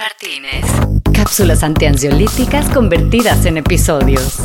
[0.00, 0.64] Martínez.
[1.12, 4.38] Cápsulas antiansiolíticas convertidas en episodios.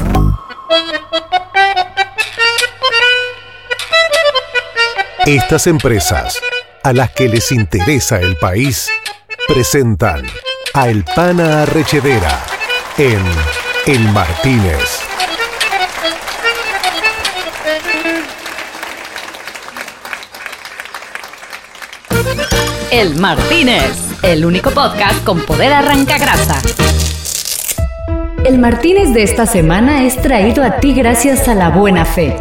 [5.25, 6.37] Estas empresas,
[6.83, 8.91] a las que les interesa el país,
[9.47, 10.25] presentan
[10.73, 12.45] a El Pana Arrechedera
[12.97, 13.23] en
[13.85, 14.99] El Martínez.
[22.91, 26.59] El Martínez, el único podcast con poder arranca grasa.
[28.43, 32.35] El Martínez de esta semana es traído a ti gracias a la buena fe.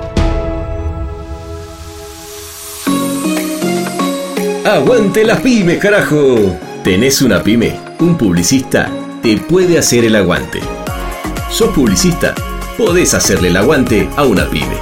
[4.64, 6.58] Aguante las pymes, carajo.
[6.82, 7.78] ¿Tenés una pyme?
[8.00, 8.90] Un publicista
[9.22, 10.60] te puede hacer el aguante.
[11.50, 12.34] ¿Sos publicista?
[12.78, 14.76] Podés hacerle el aguante a una pyme.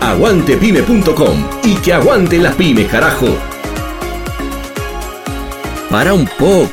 [0.00, 3.53] Aguantepyme.com y que aguante las pymes, carajo.
[5.94, 6.72] Para un poco.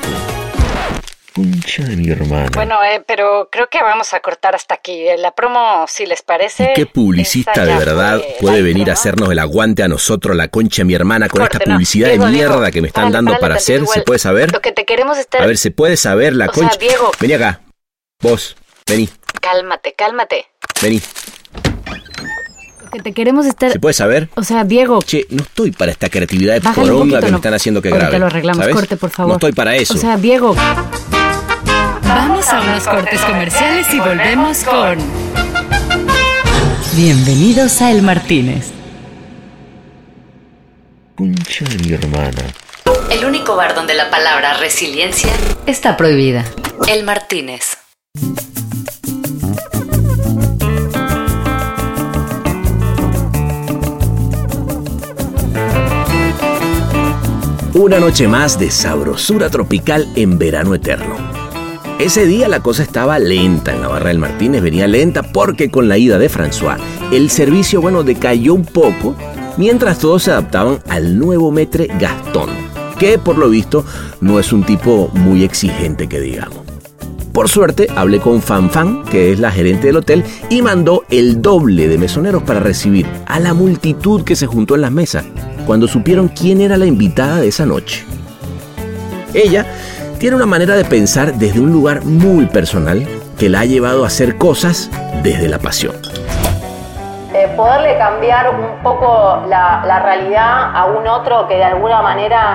[1.36, 2.50] Concha de mi hermana.
[2.56, 5.08] Bueno, eh, pero creo que vamos a cortar hasta aquí.
[5.08, 6.72] Eh, La promo, si les parece.
[6.72, 10.82] ¿Y qué publicista de verdad puede venir a hacernos el aguante a nosotros, la concha
[10.82, 11.66] de mi hermana, con esta no.
[11.66, 13.86] publicidad Diego, de mierda Diego, que me están dando para hacer?
[13.86, 14.52] ¿Se puede saber?
[14.52, 15.40] Lo que te queremos estar.
[15.44, 16.80] A ver, ¿se puede saber la O sea, concha?
[16.80, 17.12] Diego.
[17.20, 17.62] Vení acá.
[18.22, 18.56] Vos,
[18.88, 19.08] vení,
[19.40, 20.48] Cálmate, cálmate.
[20.82, 21.00] vení.
[22.92, 23.72] Que te queremos estar.
[23.72, 24.30] ¿Se puede saber?
[24.36, 25.02] O sea, Diego.
[25.02, 27.38] Che, no estoy para esta creatividad de poronga poquito, que me no.
[27.38, 28.20] están haciendo que grabe.
[28.20, 28.60] lo arreglamos.
[28.60, 28.76] ¿sabes?
[28.76, 29.30] Corte, por favor.
[29.30, 29.94] No estoy para eso.
[29.94, 30.56] O sea, Diego.
[32.04, 34.98] Vamos a unos cortes comerciales y volvemos con.
[36.96, 38.72] Bienvenidos a El Martínez.
[41.16, 42.44] Concha de mi hermana.
[43.10, 45.32] El único bar donde la palabra resiliencia
[45.66, 46.44] está prohibida.
[46.90, 47.78] El Martínez.
[57.74, 61.16] Una noche más de sabrosura tropical en verano eterno.
[62.00, 65.88] Ese día la cosa estaba lenta en la barra del Martínez, venía lenta porque con
[65.88, 66.78] la ida de François
[67.14, 69.16] el servicio, bueno, decayó un poco
[69.56, 72.50] mientras todos se adaptaban al nuevo metre Gastón,
[73.00, 73.86] que por lo visto
[74.20, 76.60] no es un tipo muy exigente que digamos.
[77.32, 81.88] Por suerte, hablé con Fanfan, que es la gerente del hotel, y mandó el doble
[81.88, 85.24] de mesoneros para recibir a la multitud que se juntó en las mesas
[85.72, 88.06] cuando supieron quién era la invitada de esa noche.
[89.34, 89.66] Ella
[90.20, 93.08] tiene una manera de pensar desde un lugar muy personal
[93.40, 94.92] que la ha llevado a hacer cosas
[95.24, 95.96] desde la pasión.
[97.34, 102.52] eh, poderle cambiar un poco la, realidad a un otro que de alguna manera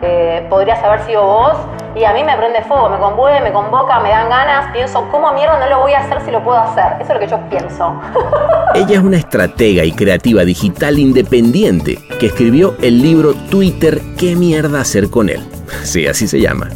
[0.00, 1.58] eh, podrías haber sido vos.
[1.96, 4.72] Y a mí me prende fuego, me conmueve, me convoca, me dan ganas.
[4.72, 7.00] Pienso, ¿cómo mierda no lo voy a hacer si lo puedo hacer?
[7.00, 8.00] Eso es lo que yo pienso.
[8.74, 14.80] Ella es una estratega y creativa digital independiente que escribió el libro Twitter ¿Qué mierda
[14.80, 15.46] hacer con él?
[15.82, 16.68] Sí, así se llama.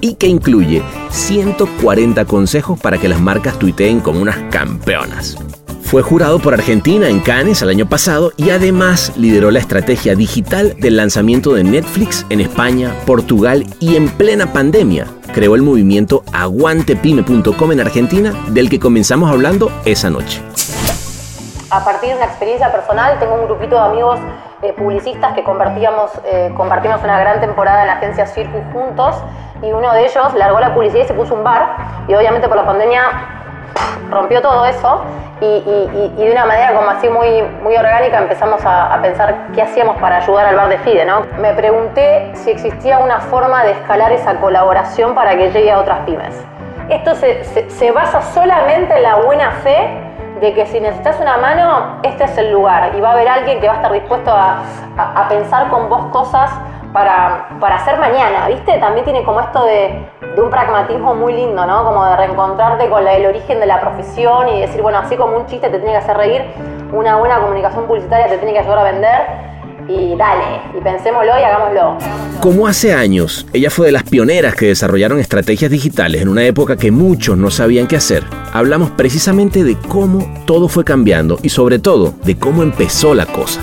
[0.00, 5.36] Y que incluye 140 consejos para que las marcas tuiteen como unas campeonas.
[5.90, 10.76] Fue jurado por Argentina en Cannes el año pasado y además lideró la estrategia digital
[10.78, 15.06] del lanzamiento de Netflix en España, Portugal y en plena pandemia.
[15.34, 20.40] Creó el movimiento aguantepyme.com en Argentina del que comenzamos hablando esa noche.
[21.70, 24.20] A partir de una experiencia personal, tengo un grupito de amigos
[24.62, 29.16] eh, publicistas que compartíamos, eh, compartimos una gran temporada en la agencia Circus juntos
[29.60, 32.56] y uno de ellos largó la publicidad y se puso un bar y obviamente por
[32.56, 33.39] la pandemia
[34.10, 35.02] rompió todo eso
[35.40, 40.16] y, de una manera como así muy, muy orgánica empezamos a, pensar qué hacíamos para
[40.16, 41.22] ayudar al bar de FIDE, ¿no?
[41.38, 46.00] Me pregunté si existía una forma de escalar esa colaboración para que llegue a otras
[46.00, 46.44] pymes.
[46.90, 49.88] Esto se, se- basa solamente en la buena fe
[50.40, 53.60] de que si necesitas una mano, este es el lugar y va a haber alguien
[53.60, 54.58] que va a estar dispuesto a-
[54.98, 56.50] a pensar con vos cosas
[56.92, 58.78] para, para hacer mañana, ¿viste?
[58.78, 61.84] También tiene como esto de, un pragmatismo muy lindo, ¿no?
[61.84, 65.46] Como de reencontrarte con el origen de la profesión y decir, bueno, así como un
[65.46, 66.42] chiste te tiene que hacer reír,
[66.92, 69.50] una buena comunicación publicitaria te tiene que ayudar a vender
[69.86, 71.98] y dale, y pensémoslo y hagámoslo.
[72.40, 76.76] Como hace años, ella fue de las pioneras que desarrollaron estrategias digitales en una época
[76.76, 78.24] que muchos no sabían qué hacer.
[78.52, 83.60] Hablamos precisamente de cómo todo fue cambiando y sobre todo de cómo empezó la cosa.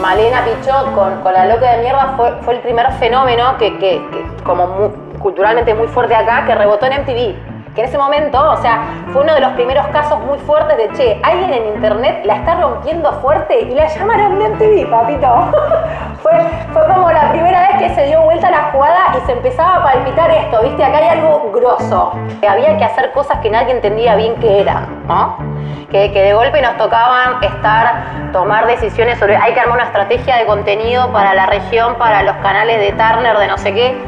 [0.00, 4.00] Malena Pichot con, con La Loca de Mierda fue, fue el primer fenómeno que, que-
[4.44, 7.49] como culturalmente muy fuerte acá, que rebotó en MTV.
[7.74, 8.82] Que en ese momento, o sea,
[9.12, 12.60] fue uno de los primeros casos muy fuertes de, che, alguien en internet la está
[12.60, 15.28] rompiendo fuerte y la llamaron de MTV, papito.
[16.22, 16.32] fue,
[16.72, 19.82] fue como la primera vez que se dio vuelta la jugada y se empezaba a
[19.84, 20.84] palpitar esto, ¿viste?
[20.84, 22.12] Acá hay algo grosso.
[22.40, 25.50] Que había que hacer cosas que nadie entendía bien qué eran, ¿no?
[25.90, 30.36] que, que de golpe nos tocaban estar, tomar decisiones sobre, hay que armar una estrategia
[30.36, 33.98] de contenido para la región, para los canales de Turner, de no sé qué.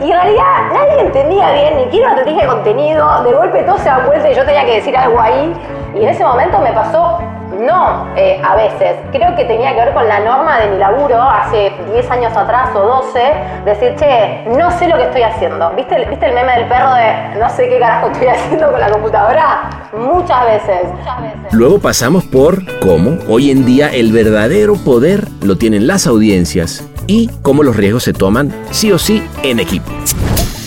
[0.00, 3.22] Y en realidad nadie entendía bien, ni quiero una de contenido.
[3.22, 5.54] De golpe todo se da vuelta y yo tenía que decir algo ahí.
[5.94, 7.20] Y en ese momento me pasó
[7.60, 8.96] no, eh, a veces.
[9.12, 12.70] Creo que tenía que ver con la norma de mi laburo hace 10 años atrás
[12.74, 13.20] o 12,
[13.64, 15.70] decir, che, no sé lo que estoy haciendo.
[15.70, 18.90] ¿Viste, ¿Viste el meme del perro de no sé qué carajo estoy haciendo con la
[18.90, 19.70] computadora?
[19.96, 20.88] Muchas veces.
[20.98, 21.52] Muchas veces.
[21.52, 27.28] Luego pasamos por cómo hoy en día el verdadero poder lo tienen las audiencias y
[27.42, 29.90] cómo los riesgos se toman sí o sí en equipo.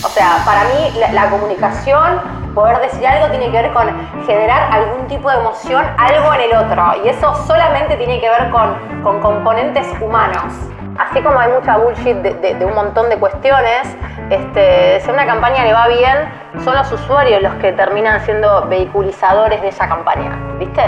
[0.03, 2.21] O sea, para mí la comunicación
[2.57, 3.85] poder decir algo tiene que ver con
[4.25, 7.03] generar algún tipo de emoción, algo en el otro.
[7.05, 10.53] Y eso solamente tiene que ver con, con componentes humanos.
[10.97, 13.95] Así como hay mucha bullshit de, un montón de cuestiones,
[14.31, 19.61] este, si una campaña le va bien, son los usuarios los que terminan siendo vehiculizadores
[19.61, 20.81] de esa campaña, ¿viste?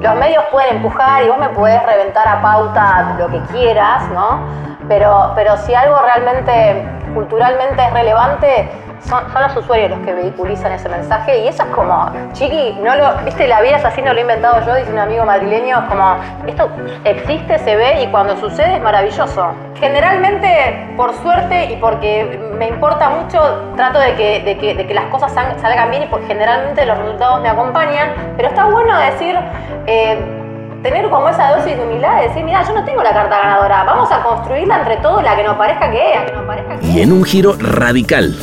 [0.00, 4.40] Los medios pueden empujar y vos me podés reventar a pauta lo que quieras, ¿no?
[4.88, 8.70] Pero, pero si algo realmente culturalmente es relevante,
[9.06, 13.16] son, los usuarios los que vehiculizan ese mensaje y eso es como, chiqui, no lo,
[13.24, 15.84] viste, la vida es así, no lo he inventado yo, dice un amigo madrileño, es
[15.84, 16.16] como,
[16.46, 16.68] esto
[17.04, 19.52] existe, se ve y cuando sucede es maravilloso.
[19.76, 24.94] Generalmente, por suerte y porque me importa mucho, trato de que, de que, de que
[24.94, 29.38] las cosas salgan bien y porque generalmente los resultados me acompañan, pero está bueno decir...
[29.86, 30.42] Eh,
[30.82, 33.82] tener como esa dosis de humildad de decir, mira, yo no tengo la carta ganadora,
[33.82, 36.94] vamos a construirla entre todos la que nos parezca que es.
[36.94, 38.36] y en un giro radical,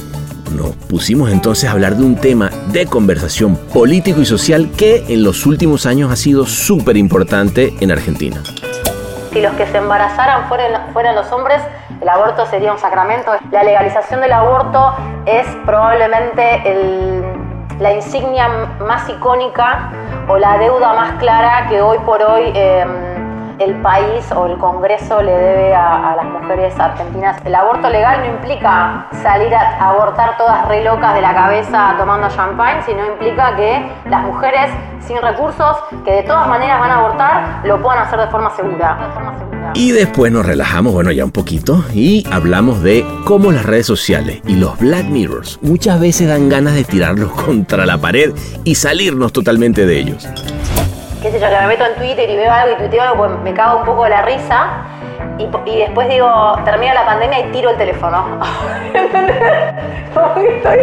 [0.89, 5.45] pusimos entonces a hablar de un tema de conversación político y social que en los
[5.45, 8.41] últimos años ha sido súper importante en Argentina.
[9.31, 11.61] Si los que se embarazaran fueran, fueran los hombres,
[12.01, 13.31] el aborto sería un sacramento.
[13.51, 14.93] La legalización del aborto
[15.25, 16.61] es probablemente
[17.79, 18.47] la insignia
[18.79, 19.91] más icónica
[20.27, 22.51] o la deuda más clara que hoy por hoy...
[22.53, 23.12] Em,
[23.59, 27.37] el país o el Congreso le debe a, las mujeres argentinas.
[27.45, 32.29] El aborto legal no implica salir a abortar todas re locas de la cabeza tomando
[32.29, 34.71] champagne, sino implica que las mujeres
[35.05, 39.71] sin recursos, que de todas maneras van a abortar, lo puedan hacer de forma segura.
[39.73, 44.41] Y después nos relajamos, bueno, ya un poquito, y hablamos de cómo las redes sociales
[44.47, 48.33] y los Black Mirrors muchas veces dan ganas de tirarlos contra la pared
[48.63, 50.27] y salirnos totalmente de ellos
[51.23, 53.31] qué sé yo, que me meto en Twitter y veo algo y tuiteo algo, pues
[53.43, 54.83] me cago un poco de la risa.
[55.37, 55.47] Y,
[55.77, 56.29] después digo,
[56.65, 58.39] termina la pandemia y tiro el teléfono.
[60.13, 60.79] Como que estoy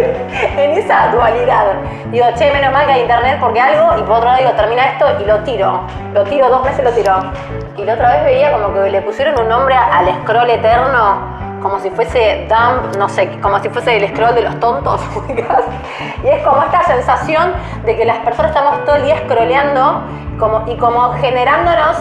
[0.56, 1.66] en esa dualidad.
[2.06, 4.86] Digo, che, menos mal que hay internet porque algo, y por otro lado digo, termina
[4.86, 5.82] esto y lo tiro.
[6.14, 7.16] Lo tiro, dos meses lo tiro.
[7.76, 11.78] Y la otra vez veía como que le pusieron un nombre al scroll eterno como
[11.80, 15.00] si fuese dump, no sé, como si fuese el scroll de los tontos.
[16.24, 17.52] y es como esta sensación
[17.84, 20.02] de que las personas estamos todo el día scrolleando
[20.38, 21.96] como, y como generándonos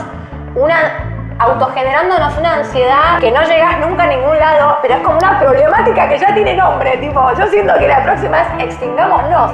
[0.55, 1.05] una
[1.39, 6.09] autogenerándonos una ansiedad que no llegas nunca a ningún lado, pero es como una problemática
[6.09, 9.53] que ya tiene nombre, tipo, yo siento que la próxima es extingámonos.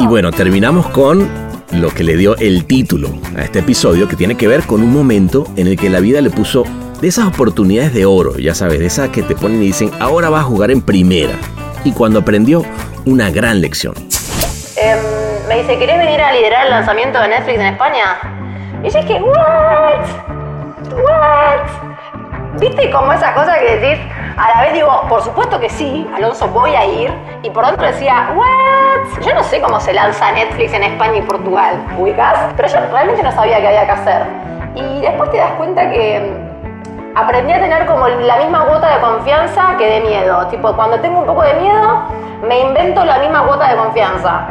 [0.00, 1.28] Y bueno, terminamos con
[1.72, 4.92] lo que le dio el título a este episodio, que tiene que ver con un
[4.92, 6.64] momento en el que la vida le puso
[7.00, 10.30] de esas oportunidades de oro, ya sabes, de esas que te ponen y dicen, ahora
[10.30, 11.34] vas a jugar en primera.
[11.84, 12.64] Y cuando aprendió,
[13.04, 13.94] una gran lección.
[14.76, 14.98] Em,
[15.48, 18.18] me dice, ¿querés venir a liderar el lanzamiento de Netflix en España?
[18.82, 20.06] Y yo dije, ¿what?
[20.92, 22.60] ¿what?
[22.60, 24.04] ¿Viste como esa cosa que decís?
[24.36, 27.12] A la vez digo, por supuesto que sí, Alonso, voy a ir.
[27.42, 29.24] Y por dentro decía, ¿what?
[29.24, 32.52] Yo no sé cómo se lanza Netflix en España y Portugal, ¿ubicás?
[32.56, 34.22] Pero yo realmente no sabía qué había que hacer.
[34.74, 36.45] Y después te das cuenta que
[37.16, 40.46] aprendí a tener como la misma cuota de confianza que de miedo.
[40.48, 42.02] Tipo, cuando tengo un poco de miedo,
[42.46, 44.46] me invento la misma cuota de confianza.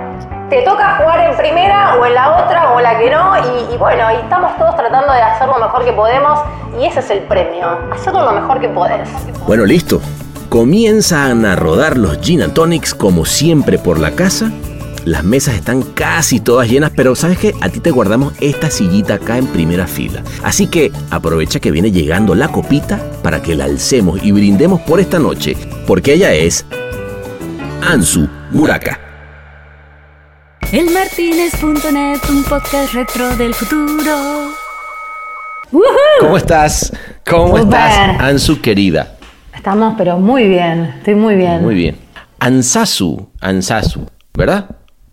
[0.50, 3.34] Te toca jugar en primera o en la otra o en la que no
[3.72, 6.40] y, bueno, estamos todos tratando de hacer lo mejor que podemos
[6.80, 9.10] y ese es el premio, hacerlo lo mejor que podés.
[9.48, 10.02] Bueno, listo.
[10.50, 14.52] Comienzan a rodar los gin tonics como siempre por la casa
[15.06, 19.16] las mesas están casi todas llenas, pero sabes que a ti te guardamos esta sillita
[19.16, 20.24] acá en primera fila.
[20.44, 25.00] Así que aprovecha que viene llegando la copita para que la alcemos y brindemos por
[25.00, 26.66] esta noche, porque ella es
[27.88, 29.00] Ansu Muraka.
[30.72, 34.52] Elmartinez.net, un podcast retro del futuro.
[36.20, 36.92] ¿Cómo estás?
[37.30, 39.16] ¿Cómo estás, Ansu querida?
[39.54, 40.96] Estamos, pero muy bien.
[40.98, 41.62] Estoy muy bien.
[41.62, 41.98] Muy bien.
[42.40, 44.66] Ansasu, Ansasu, ¿verdad?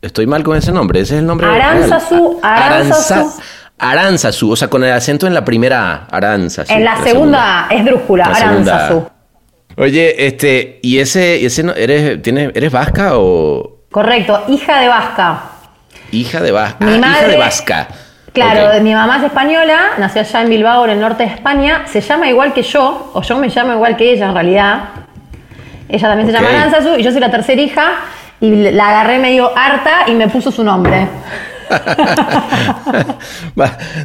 [0.03, 1.47] Estoy mal con ese nombre, ese es el nombre.
[1.47, 3.41] Aranzazu, Aranzazu.
[3.79, 6.73] Aranzazu, o sea, con el acento en la primera A, Aranzazu.
[6.73, 9.07] En la, segunda, es drújula, Aranzazu.
[9.77, 13.85] Oye, este, ¿y ese, ese eres, tienes, eres vasca o...?
[13.93, 15.43] Correcto, hija de vasca.
[16.11, 16.85] Hija de vasca.
[16.85, 17.89] Mi madre, hija de vasca.
[18.33, 21.85] Claro, mi mamá es española, nació allá en Bilbao, en el norte de España.
[21.87, 24.81] Se llama igual que yo, o yo me llamo igual que ella en realidad.
[25.89, 27.93] Ella también se llama Aranzazu y yo soy la tercera hija
[28.43, 31.09] y la agarré medio harta y me puso su nombre.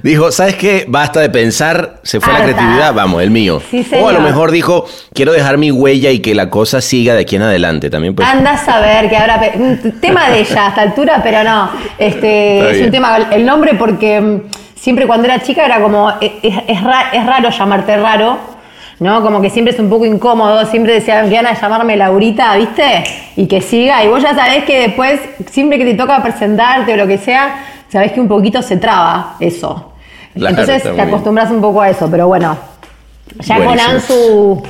[0.03, 0.85] Dijo, ¿sabes qué?
[0.87, 3.61] Basta de pensar, se fue la creatividad, vamos, el mío.
[3.69, 7.13] Sí, o a lo mejor dijo, quiero dejar mi huella y que la cosa siga
[7.13, 7.89] de aquí en adelante.
[7.89, 8.25] También pues.
[8.27, 9.41] Anda a saber que habrá.
[9.99, 11.69] tema de ella a esta altura, pero no.
[11.97, 13.17] Este, es un tema.
[13.31, 14.41] El nombre, porque mm,
[14.75, 16.09] siempre cuando era chica era como.
[16.21, 16.31] Es,
[16.67, 18.56] es ra- es raro llamarte raro.
[18.99, 19.21] ¿No?
[19.21, 23.03] Como que siempre es un poco incómodo, siempre decían que van a llamarme Laurita, ¿viste?
[23.35, 24.03] Y que siga.
[24.03, 25.19] Y vos ya sabés que después,
[25.51, 29.35] siempre que te toca presentarte o lo que sea, sabés que un poquito se traba
[29.39, 29.93] eso.
[30.33, 32.57] Entonces te acostumbras un poco a eso, pero bueno.
[33.39, 33.79] Ya con.
[33.79, 34.63] Ansu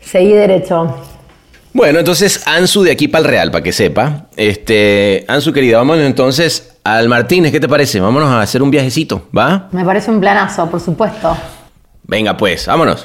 [0.00, 0.94] seguí derecho.
[1.72, 4.28] Bueno, entonces Ansu de aquí para el Real, para que sepa.
[4.36, 8.00] Este, Ansu querida, vámonos entonces al Martínez, ¿qué te parece?
[8.00, 9.68] Vámonos a hacer un viajecito, ¿va?
[9.72, 11.36] Me parece un planazo, por supuesto.
[12.04, 13.04] Venga pues, vámonos.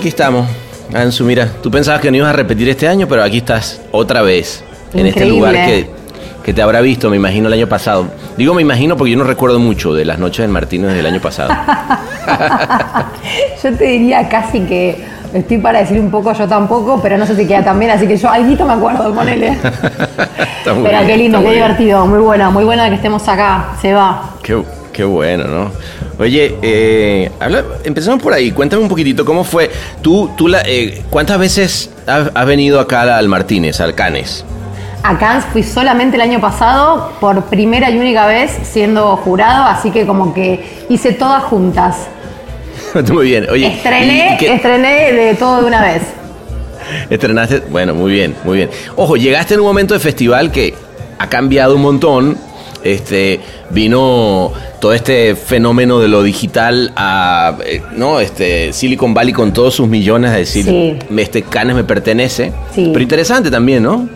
[0.00, 0.48] Aquí estamos.
[0.94, 4.22] Ansu, mira, tú pensabas que no ibas a repetir este año, pero aquí estás otra
[4.22, 4.64] vez.
[4.94, 5.90] En este lugar que,
[6.42, 8.06] que te habrá visto, me imagino, el año pasado.
[8.38, 11.20] Digo me imagino porque yo no recuerdo mucho de las noches del Martínez del año
[11.20, 11.50] pasado.
[13.62, 15.04] Yo te diría casi que
[15.34, 18.06] estoy para decir un poco yo tampoco, pero no sé si queda tan bien, así
[18.06, 19.58] que yo algo me acuerdo, ponele.
[20.64, 21.54] Pero bien, qué lindo, qué bien.
[21.54, 24.34] divertido, muy bueno, muy bueno que estemos acá, se va.
[24.42, 24.60] Qué,
[24.92, 25.70] qué bueno, ¿no?
[26.20, 28.52] Oye, eh, habla- empecemos por ahí.
[28.52, 29.70] Cuéntame un poquitito cómo fue.
[30.02, 34.44] Tú, tú la, eh, ¿cuántas veces has, has venido acá al Martínez, al Canes?
[35.02, 39.90] A Cannes fui solamente el año pasado, por primera y única vez siendo jurado, así
[39.90, 41.96] que como que hice todas juntas.
[43.10, 43.48] Muy bien.
[43.50, 46.02] Oye, estrené, ¿y qué- estrené de todo de una vez.
[47.10, 48.70] Estrenaste, bueno, muy bien, muy bien.
[48.96, 50.74] Ojo, llegaste en un momento de festival que
[51.18, 52.36] ha cambiado un montón.
[52.84, 59.52] Este vino todo este fenómeno de lo digital a eh, no este Silicon Valley con
[59.52, 60.98] todos sus millones a decir Sí.
[61.18, 62.52] este Canes me pertenece.
[62.74, 62.88] Sí.
[62.92, 64.08] Pero interesante también, ¿no?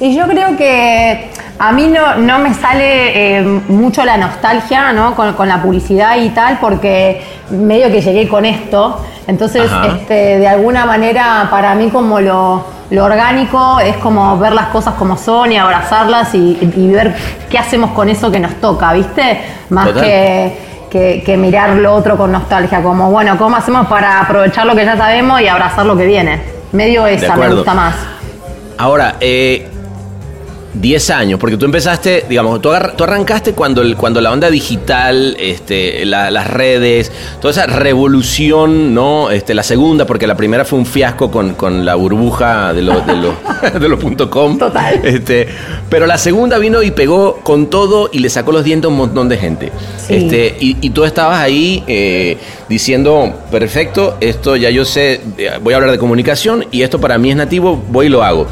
[0.00, 5.14] Y yo creo que a mí no, no me sale eh, mucho la nostalgia ¿no?
[5.14, 9.00] con, con la publicidad y tal, porque medio que llegué con esto.
[9.26, 14.66] Entonces, este, de alguna manera, para mí como lo, lo orgánico es como ver las
[14.66, 17.14] cosas como son y abrazarlas y, y ver
[17.50, 19.40] qué hacemos con eso que nos toca, ¿viste?
[19.70, 20.02] Más Total.
[20.02, 20.58] que,
[20.90, 24.84] que, que mirar lo otro con nostalgia, como, bueno, ¿cómo hacemos para aprovechar lo que
[24.84, 26.40] ya sabemos y abrazar lo que viene?
[26.72, 27.94] Medio esa me gusta más.
[28.78, 29.70] Ahora, eh,
[30.74, 36.04] 10 años, porque tú empezaste, digamos, tú, arrancaste cuando, el, cuando la onda digital, este,
[36.04, 39.30] la- las redes, toda esa revolución, ¿no?
[39.30, 43.06] Este, la segunda, porque la primera fue un fiasco con, con la burbuja de los
[43.06, 43.34] de los
[43.80, 44.58] de los punto .com.
[44.58, 45.00] Total.
[45.04, 45.46] Este,
[45.88, 48.96] pero la segunda vino y pegó con todo y le sacó los dientes a un
[48.96, 49.72] montón de gente.
[50.06, 50.14] Sí.
[50.14, 52.36] Este, y, y tú estabas ahí eh,
[52.68, 57.16] diciendo, perfecto, esto ya yo sé, eh, voy a hablar de comunicación y esto para
[57.18, 58.46] mí es nativo, voy y lo hago.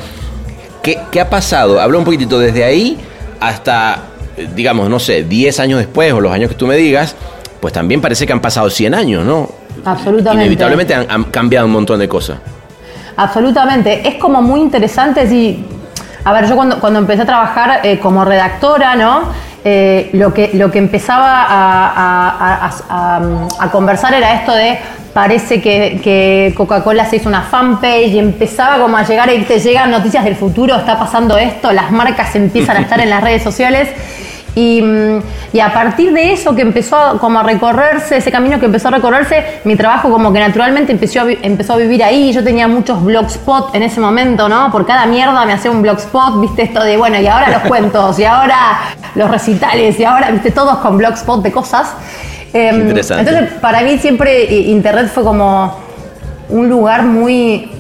[0.83, 1.81] ¿Qué, qué ha pasado?
[1.81, 2.99] Habla un poquitito desde ahí
[3.41, 4.03] hasta,
[4.37, 7.15] eh, digamos, no sé, 10 años después o los años que tú me digas,
[7.61, 9.49] pues también parece que han pasado 100 años, ¿no?
[9.85, 10.45] Absolutamente.
[10.45, 12.39] Inevitablemente han, han cambiado un montón de cosas.
[13.17, 14.09] Absolutamente.
[14.09, 15.65] Es como muy interesante si.
[16.25, 19.25] A ver, yo cuando, cuando empecé a trabajar eh, como redactora, ¿no?
[19.65, 22.71] Eh, lo, que, lo que empezaba a,
[23.71, 24.77] conversar era esto de
[25.15, 29.61] parece que, que Coca-Cola se hizo una fanpage y empezaba como a llegar y te
[29.61, 33.43] llegan noticias del futuro, está pasando esto, las marcas empiezan a estar en las redes
[33.43, 33.89] sociales.
[34.55, 35.23] Y, mm,
[35.55, 38.89] y a partir de eso que empezó a, como a recorrerse, ese camino que empezó
[38.89, 42.33] a recorrerse, mi trabajo como que naturalmente empezó a, empezó a vivir ahí.
[42.35, 44.71] Yo tenía muchos blogspot en ese momento, ¿no?
[44.71, 48.19] Por cada mierda me hacía un blogspot, viste esto de, bueno, y ahora los cuentos,
[48.19, 48.57] y ahora
[49.15, 51.95] los recitales, y ahora, viste, todos con blogspot de cosas.
[52.53, 53.31] Em, Interesante.
[53.31, 55.79] Entonces, para mí siempre Internet fue como
[56.51, 57.71] un lugar muy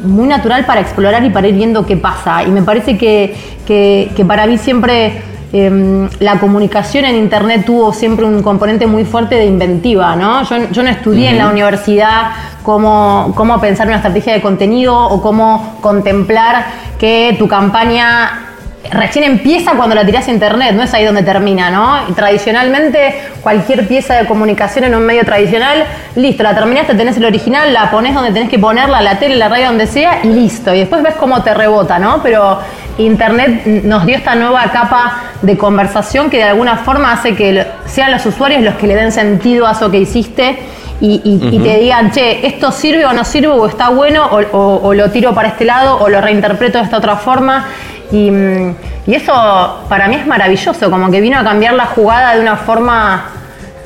[0.00, 2.42] muy natural para explorar y para ir viendo qué pasa.
[2.44, 3.34] Y me parece que,
[3.66, 5.22] que- que para mí siempre
[5.54, 10.42] em, la comunicación en Internet tuvo siempre un componente muy fuerte de inventiva, ¿no?
[10.42, 12.32] Yo, yo no estudié en la universidad
[12.62, 16.66] cómo, cómo pensar una estrategia de contenido o cómo contemplar
[16.98, 18.44] que tu campaña
[18.90, 22.08] recién empieza cuando la tirás a internet, no es ahí donde termina, ¿no?
[22.08, 25.84] Y tradicionalmente, cualquier pieza de comunicación en un medio tradicional,
[26.16, 29.48] listo, la terminaste, tenés el original, la pones donde tenés que ponerla, la tele, la
[29.48, 30.74] radio, donde sea, y listo.
[30.74, 32.22] Y después ves cómo te rebota, ¿no?
[32.22, 32.58] Pero
[32.98, 38.12] internet nos dio esta nueva capa de conversación que de alguna forma hace que sean
[38.12, 40.58] los usuarios los que le den sentido a eso que hiciste
[41.00, 44.38] y, y- y te digan, che, esto sirve o no sirve, o está bueno, o,
[44.56, 47.66] o- o lo tiro para este lado, o lo reinterpreto de esta otra forma.
[48.12, 48.74] Y, mm,
[49.08, 52.56] y eso para mí es maravilloso, como que vino a cambiar la jugada de una
[52.56, 53.24] forma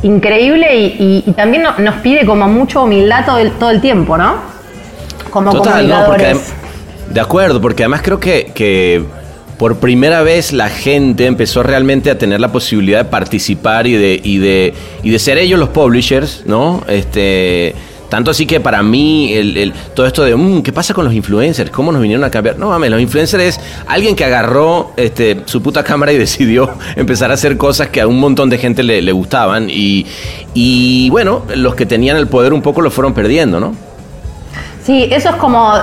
[0.02, 4.34] increíble y, también no- nos pide como mucha humildad todo el, todo el tiempo, ¿no?
[5.30, 6.24] Como Total, no, porque
[7.10, 9.02] de acuerdo, porque además creo que, que
[9.58, 14.20] por primera vez la gente empezó realmente a tener la posibilidad de participar y de,
[14.22, 16.82] y de, y de ser ellos los publishers, ¿no?
[16.88, 17.74] Este,
[18.08, 21.12] tanto así que para mí el, el- todo esto de "Mm, ¿qué pasa con los
[21.12, 21.70] influencers?
[21.70, 22.58] ¿Cómo nos vinieron a cambiar?
[22.58, 27.30] No mames, los influencers es alguien que agarró este, su puta cámara y decidió empezar
[27.30, 29.68] a hacer cosas que a un montón de gente le, le gustaban.
[29.70, 30.06] Y,
[30.54, 33.74] y bueno, los que tenían el poder un poco lo fueron perdiendo, ¿no?
[34.84, 35.74] Sí, eso es como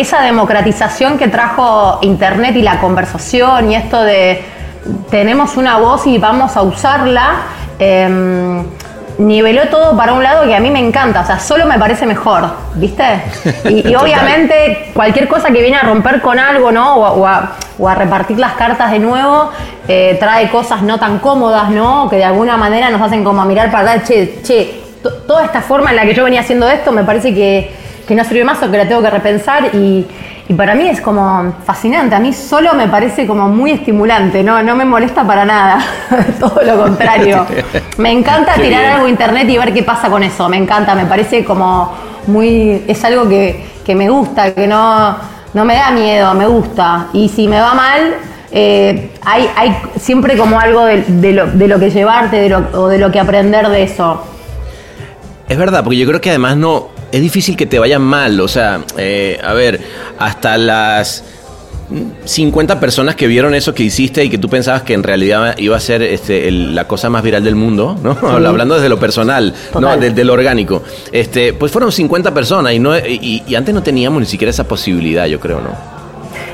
[0.00, 4.42] esa democratización que trajo Internet y la conversación y esto de
[5.10, 7.30] tenemos una voz y vamos a usarla,
[7.78, 8.64] em,
[9.18, 12.06] niveló todo para un lado que a mí me encanta, o sea, solo me parece
[12.06, 13.02] mejor, ¿viste?
[13.68, 16.94] Y, obviamente cualquier cosa que viene a romper con algo, ¿no?
[16.96, 19.50] O a, o a- o a repartir las cartas de nuevo,
[19.86, 22.08] eh, trae cosas no tan cómodas, ¿no?
[22.10, 25.44] Que de alguna manera nos hacen como a mirar para atrás, che, che, to- toda
[25.44, 27.72] esta forma en la que yo venía haciendo esto me parece que,
[28.08, 30.06] que no sirve más o que la tengo que repensar y,
[30.48, 34.62] y para mí es como fascinante, a mí solo me parece como muy estimulante, no,
[34.62, 35.78] no me molesta para nada,
[36.40, 37.44] todo lo contrario.
[37.98, 38.92] Me encanta Qué tirar bien.
[38.94, 41.92] algo a internet y ver qué pasa con eso, me encanta, me parece como
[42.28, 45.16] muy, es algo que, que me gusta, que no,
[45.52, 47.08] no me da miedo, me gusta.
[47.12, 48.14] Y si me va mal,
[48.52, 52.68] eh, hay, hay siempre como algo de, de lo, de lo que llevarte de lo,
[52.72, 54.22] o de lo que aprender de eso.
[55.48, 56.97] Es verdad, porque yo creo que además no.
[57.12, 58.38] Es difícil que te vaya mal.
[58.40, 59.80] O sea, eh, a ver,
[60.18, 61.24] hasta las
[62.24, 65.74] 50 personas que vieron eso que hiciste y que tú pensabas que en realidad iba
[65.76, 68.10] a ser este, el- la cosa más viral del mundo, ¿no?
[68.28, 69.80] Hablando desde lo personal, ¿no?
[69.80, 70.00] Total.
[70.00, 70.82] Desde lo orgánico.
[71.12, 74.64] Este, pues fueron 50 personas y, no, y, y antes no teníamos ni siquiera esa
[74.64, 75.70] posibilidad, yo creo, ¿no?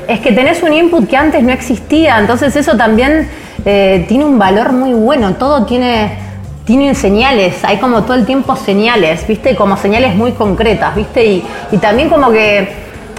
[0.07, 3.27] Es que tenés un input que antes no existía, entonces eso también
[3.65, 5.33] eh, tiene un valor muy bueno.
[5.35, 6.17] Todo tiene,
[6.65, 9.55] tiene señales, hay como todo el tiempo señales, ¿viste?
[9.55, 11.23] Como señales muy concretas, ¿viste?
[11.25, 12.67] Y, y también como que,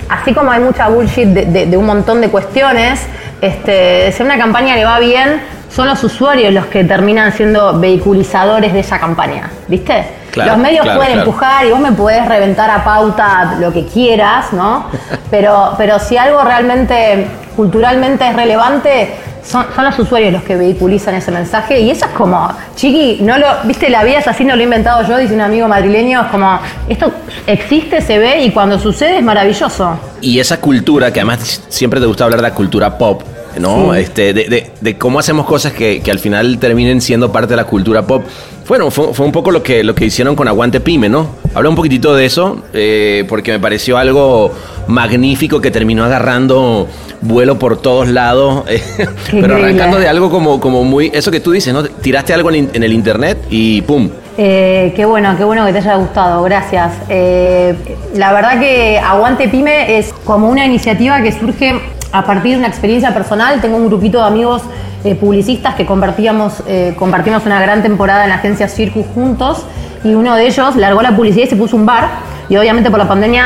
[0.09, 3.07] así como hay mucha bullshit de, de- de un montón de cuestiones,
[3.41, 7.79] este, si a una campaña le va bien, son los usuarios los que terminan siendo
[7.79, 10.07] vehiculizadores de esa campaña, ¿viste?
[10.33, 11.29] Claro, los medios claro, pueden claro.
[11.31, 14.87] empujar y vos me podés reventar a pauta lo que quieras, ¿no?
[15.31, 19.15] Pero, pero si algo realmente culturalmente es relevante,
[19.47, 23.39] son, son los usuarios los que vehiculizan ese mensaje y eso es como, chiqui, no
[23.39, 26.23] lo, viste, la vida es así, no lo he inventado yo, dice un amigo madrileño,
[26.23, 27.13] es como, esto
[27.47, 29.99] existe, se ve y cuando sucede es maravilloso.
[30.21, 33.23] Y esa cultura, que además siempre te gusta hablar de la cultura pop,
[33.59, 33.93] ¿no?
[33.95, 34.01] Sí.
[34.01, 37.57] Este, de, de- de cómo hacemos cosas que, que al final terminen siendo parte de
[37.57, 38.25] la cultura pop.
[38.69, 41.29] Bueno, fue, fue un poco lo que, lo que hicieron con Aguante Pyme, ¿no?
[41.55, 44.53] Habla un poquitito de eso, eh, porque me pareció algo
[44.89, 46.89] magnífico que terminó agarrando
[47.21, 48.83] vuelo por todos lados, eh,
[49.31, 51.85] pero arrancando de algo como, como muy, eso que tú dices, ¿no?
[51.85, 54.11] Tiraste algo en, en el internet y ¡pum!
[54.39, 56.93] Eh, qué bueno, qué bueno que te haya gustado, gracias.
[57.09, 57.75] Eh,
[58.15, 61.75] la verdad que Aguante Pyme es como una iniciativa que surge
[62.13, 63.61] a partir de una experiencia personal.
[63.63, 64.63] Tengo un grupito de amigos
[65.07, 69.65] eh, publicistas que compartíamos, eh, compartimos una gran temporada en la agencia Circus juntos
[70.05, 72.09] y uno de ellos largó la publicidad y se puso un bar
[72.49, 73.45] y obviamente por la pandemia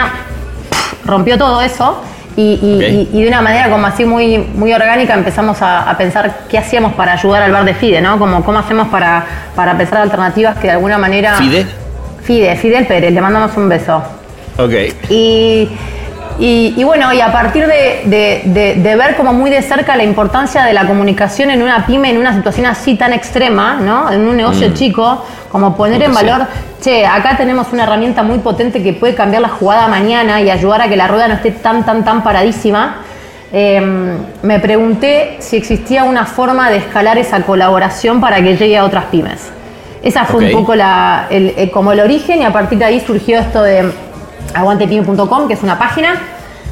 [1.05, 2.03] rompió todo eso
[2.37, 2.83] y, y- Ok.
[3.15, 6.59] y- y de una manera como así muy, muy orgánica empezamos a, a pensar qué
[6.59, 8.19] hacíamos para ayudar al bar de Fide, ¿no?
[8.19, 11.35] Como cómo hacemos para, para pensar alternativas que de alguna manera...
[11.35, 11.67] ¿Fide?
[12.23, 14.03] Fide, Fidel Pérez, le mandamos un beso.
[14.59, 14.73] Ok.
[15.11, 15.69] Y,
[16.41, 19.95] y- y bueno, y a partir de, de- de- de ver como muy de cerca
[19.97, 24.11] la importancia de la comunicación en una pyme, en una situación así tan extrema, ¿no?
[24.11, 26.47] En un negocio chico, como poner en valor,
[26.81, 30.81] che, acá tenemos una herramienta muy potente que puede cambiar la jugada mañana y ayudar
[30.83, 33.03] a que la rueda no esté tan, tan, tan paradísima.
[33.53, 33.81] Eh,
[34.43, 39.07] me pregunté si existía una forma de escalar esa colaboración para que llegue a otras
[39.07, 39.51] pymes.
[40.03, 43.01] Esa fue un poco la, el- el- como el origen y a partir de ahí
[43.01, 43.91] surgió esto de
[44.55, 46.15] aguantepyme.com, que es una página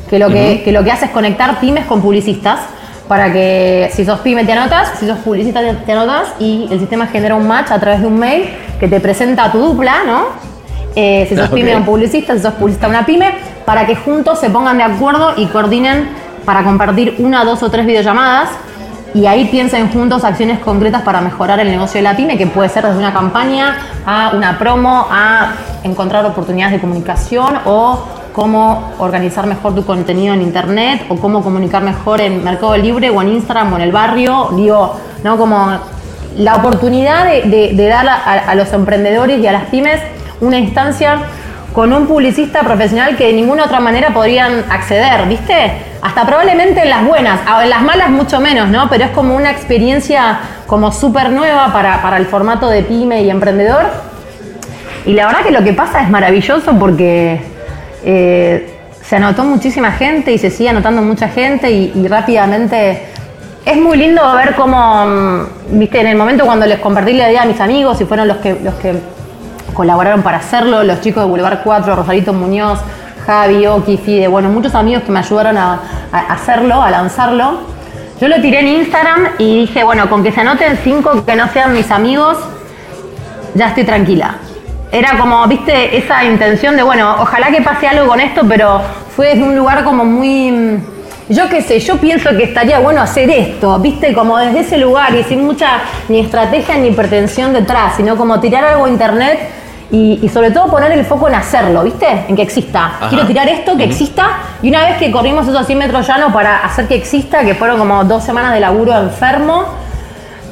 [0.08, 2.60] que lo que, que lo que hace es conectar pymes con publicistas
[3.08, 6.78] para que si sos pyme te anotas, si sos publicista te, te anotas y el
[6.78, 10.04] sistema genera un match a través de un mail que te presenta a tu dupla,
[10.06, 10.26] ¿no?
[10.94, 11.76] Eh, si sos Ah, pyme ok.
[11.76, 13.32] a un publicista, si sos publicista a una pyme,
[13.64, 16.08] para que juntos se pongan de acuerdo y coordinen
[16.44, 18.48] para compartir una, dos o tres videollamadas
[19.14, 22.68] y ahí piensen juntos acciones concretas para mejorar el negocio de la pyme, que puede
[22.68, 29.46] ser desde una campaña a una promo, a encontrar oportunidades de comunicación o cómo organizar
[29.46, 33.72] mejor tu contenido en internet o cómo comunicar mejor en Mercado Libre o en Instagram
[33.72, 34.50] o en el barrio.
[34.54, 34.94] Digo,
[35.24, 35.36] ¿no?
[35.36, 35.78] Como
[36.36, 40.00] la oportunidad de, dar a los emprendedores y a las pymes
[40.40, 41.20] una instancia
[41.72, 45.72] con un publicista profesional que de ninguna otra manera podrían acceder, ¿viste?
[46.00, 48.88] Hasta probablemente en las buenas, en las malas mucho menos, ¿no?
[48.88, 53.31] Pero es como una experiencia como súper nueva para, para el formato de pyme y
[53.31, 53.87] emprendedor.
[55.07, 57.40] Y la verdad que lo que pasa es maravilloso porque
[58.04, 63.02] eh, se anotó muchísima gente y se sigue anotando mucha gente y, y rápidamente
[63.64, 67.42] es muy lindo ver cómo, mm, viste, en el momento cuando les compartí la idea
[67.42, 68.94] a mis amigos y fueron los que, los que
[69.78, 72.80] colaboraron para hacerlo, los chicos de Boulevard 4, Rosalito Muñoz,
[73.24, 77.60] Javi, Oki, Fide, bueno, muchos amigos que me ayudaron a, a hacerlo, a lanzarlo.
[78.20, 81.46] Yo lo tiré en Instagram y dije, bueno, con que se anoten cinco que no
[81.52, 82.38] sean mis amigos,
[83.54, 84.34] ya estoy tranquila.
[84.90, 88.80] Era como, viste, esa intención de, bueno, ojalá que pase algo con esto, pero
[89.14, 90.50] fue desde un lugar como muy...
[90.50, 90.80] mm,
[91.28, 95.14] Yo qué sé, yo pienso que estaría bueno hacer esto, viste, como desde ese lugar
[95.14, 99.38] y sin mucha ni estrategia ni pretensión detrás, sino como tirar algo a internet
[99.90, 102.87] y, y sobre todo poner el foco en hacerlo, viste, en que exista.
[102.87, 103.09] Ajá.
[103.09, 104.29] Quiero tirar esto, que exista,
[104.62, 107.79] y una vez que corrimos esos 100 metros llanos para hacer que exista, que fueron
[107.79, 109.64] como dos semanas de laburo enfermo,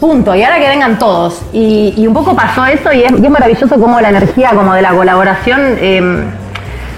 [0.00, 0.34] Punto.
[0.34, 1.40] Y ahora que vengan todos.
[1.52, 4.74] Y, y un poco pasó eso y es, y es maravilloso como la energía como
[4.74, 6.24] de la colaboración eh,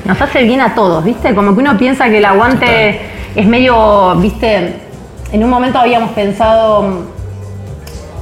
[0.04, 1.34] nos hace bien a todos, ¿viste?
[1.34, 3.00] Como que uno piensa que el aguante
[3.36, 4.76] es medio, ¿viste?
[5.30, 7.04] En un momento habíamos pensado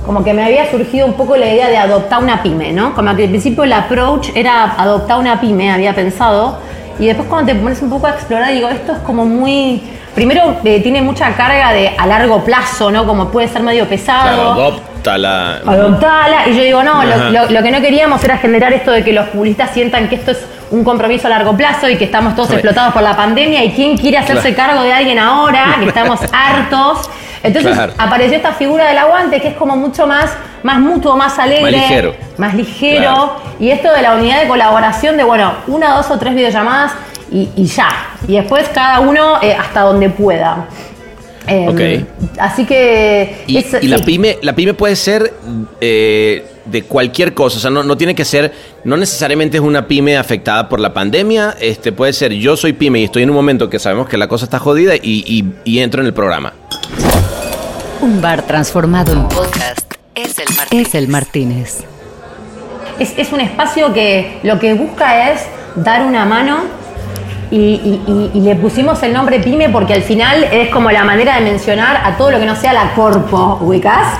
[0.07, 2.95] como que me había surgido un poco la idea de adoptar una pyme, ¿no?
[2.95, 6.59] Como que al principio el approach era adoptar una pyme, había pensado,
[6.99, 9.83] y después cuando te pones un poco a explorar, digo, esto es como muy...
[10.15, 13.05] Primero eh, tiene mucha carga de a largo plazo, ¿no?
[13.05, 15.57] Como puede ser medio pesado Claro, adopta la.
[15.57, 16.49] adoptala.
[16.49, 19.13] Y yo digo, no, lo, lo- lo que no queríamos era generar esto de que
[19.13, 22.51] los publicistas sientan que esto es un compromiso a largo plazo y que estamos todos
[22.53, 27.11] explotados por la pandemia y quién quiere hacerse cargo de alguien ahora, que estamos hartos.
[27.47, 27.93] Entonces Claro.
[27.99, 30.31] apareció esta figura del aguante que es como mucho más,
[30.63, 32.15] más mutuo, más alegre, Más ligero.
[32.39, 33.01] más ligero.
[33.03, 33.37] Claro.
[33.61, 36.93] Y esto de la unidad de colaboración de, bueno, una, dos o tres videollamadas
[37.31, 37.89] y, y ya.
[38.29, 40.67] Y después cada uno eh, hasta donde pueda.
[41.49, 42.39] Eh, Ok.
[42.41, 43.45] Así que...
[43.47, 44.05] Y, es- y la sí.
[44.05, 45.33] pyme, la pyme puede ser
[45.81, 49.87] eh, de cualquier cosa, o sea, no, no tiene que ser, no necesariamente es una
[49.87, 53.37] pyme afectada por la pandemia, este puede ser yo soy pyme y estoy en un
[53.37, 56.53] momento que sabemos que la cosa está jodida y, y- y entro en el programa.
[58.01, 59.81] Un bar transformado en podcast
[60.15, 60.87] es el Martínez.
[60.89, 61.85] Es el Martínez.
[62.99, 65.43] Es, es un espacio que lo que busca es
[65.77, 66.59] dar una mano
[67.51, 71.05] y, y- y- y le pusimos el nombre pyme porque al final es como la
[71.05, 74.19] manera de mencionar a todo lo que no sea la corpo, ubicás.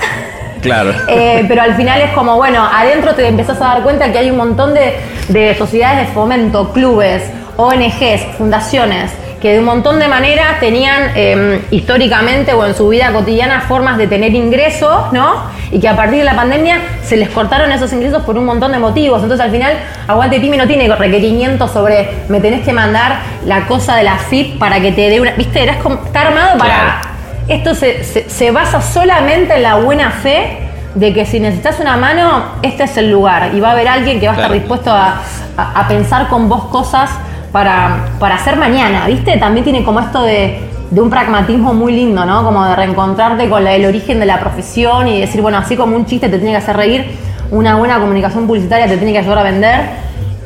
[0.63, 0.93] Claro.
[1.09, 4.31] Eh, pero al final es como, bueno, adentro te empezás a dar cuenta que hay
[4.31, 4.95] un montón de,
[5.29, 7.23] de sociedades de fomento, clubes,
[7.57, 13.13] ONGs, fundaciones, que de un montón de maneras tenían eh, históricamente o en su vida
[13.13, 15.35] cotidiana formas de tener ingresos, ¿no?
[15.71, 18.73] Y que a partir de la pandemia se les cortaron esos ingresos por un montón
[18.73, 19.23] de motivos.
[19.23, 19.73] Entonces al final,
[20.09, 24.81] Aguante no tiene requerimientos sobre me tenés que mandar la cosa de la FIP para
[24.81, 25.33] que te dé una.
[25.33, 25.63] ¿Viste?
[25.63, 26.75] Eras como, está armado para.
[26.75, 27.17] Claro.
[27.49, 30.59] Esto se, se- se basa solamente en la buena fe
[30.95, 33.51] de que si necesitas una mano, este es el lugar.
[33.55, 34.55] Y va a haber alguien que va a Claro.
[34.55, 35.21] estar dispuesto a,
[35.57, 37.11] a- a pensar con vos cosas
[37.53, 39.37] para, para hacer mañana, ¿viste?
[39.39, 40.59] También tiene como esto de,
[40.91, 42.45] de un pragmatismo muy lindo, ¿no?
[42.45, 45.97] Como de reencontrarte con la- el origen de la profesión y decir, bueno, así como
[45.97, 47.07] un chiste te tiene que hacer reír,
[47.51, 49.81] una buena comunicación publicitaria te tiene que ayudar a vender.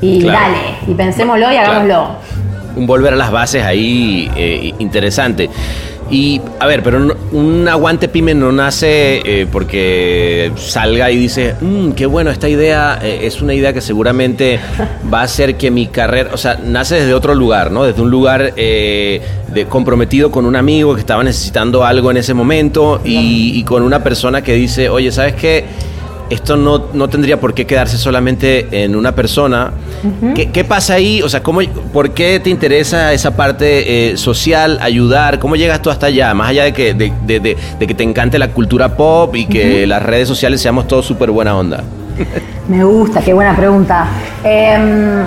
[0.03, 0.39] Y Claro.
[0.41, 1.71] dale, y pensémoslo y Claro.
[1.73, 2.07] hagámoslo.
[2.77, 5.51] un volver a las bases ahí eh, interesante.
[6.11, 11.55] Y a ver, pero no- un aguante pyme no nace eh, porque salga y dice,
[11.61, 14.59] "Mm, qué bueno, esta idea eh, es una idea que seguramente
[15.12, 17.85] va a hacer que mi carrera, o sea, nace desde otro lugar, ¿no?
[17.85, 19.20] Desde un lugar eh,
[19.55, 23.83] de comprometido con un amigo que estaba necesitando algo en ese momento y, y con
[23.85, 25.64] una persona que dice, oye, ¿sabes qué?
[26.31, 29.73] Esto no, no tendría por qué quedarse solamente en una persona.
[30.35, 31.21] ¿Qué, qué pasa ahí?
[31.23, 31.61] O sea, ¿cómo,
[31.93, 35.38] ¿por qué te interesa esa parte eh, social, ayudar?
[35.40, 36.33] ¿Cómo llegas tú hasta allá?
[36.33, 39.47] Más allá de que, de, de- de- de que te encante la cultura pop y
[39.47, 41.83] que las redes sociales seamos todos súper buena onda.
[42.69, 44.07] Me gusta, qué buena pregunta.
[44.45, 45.25] Eh,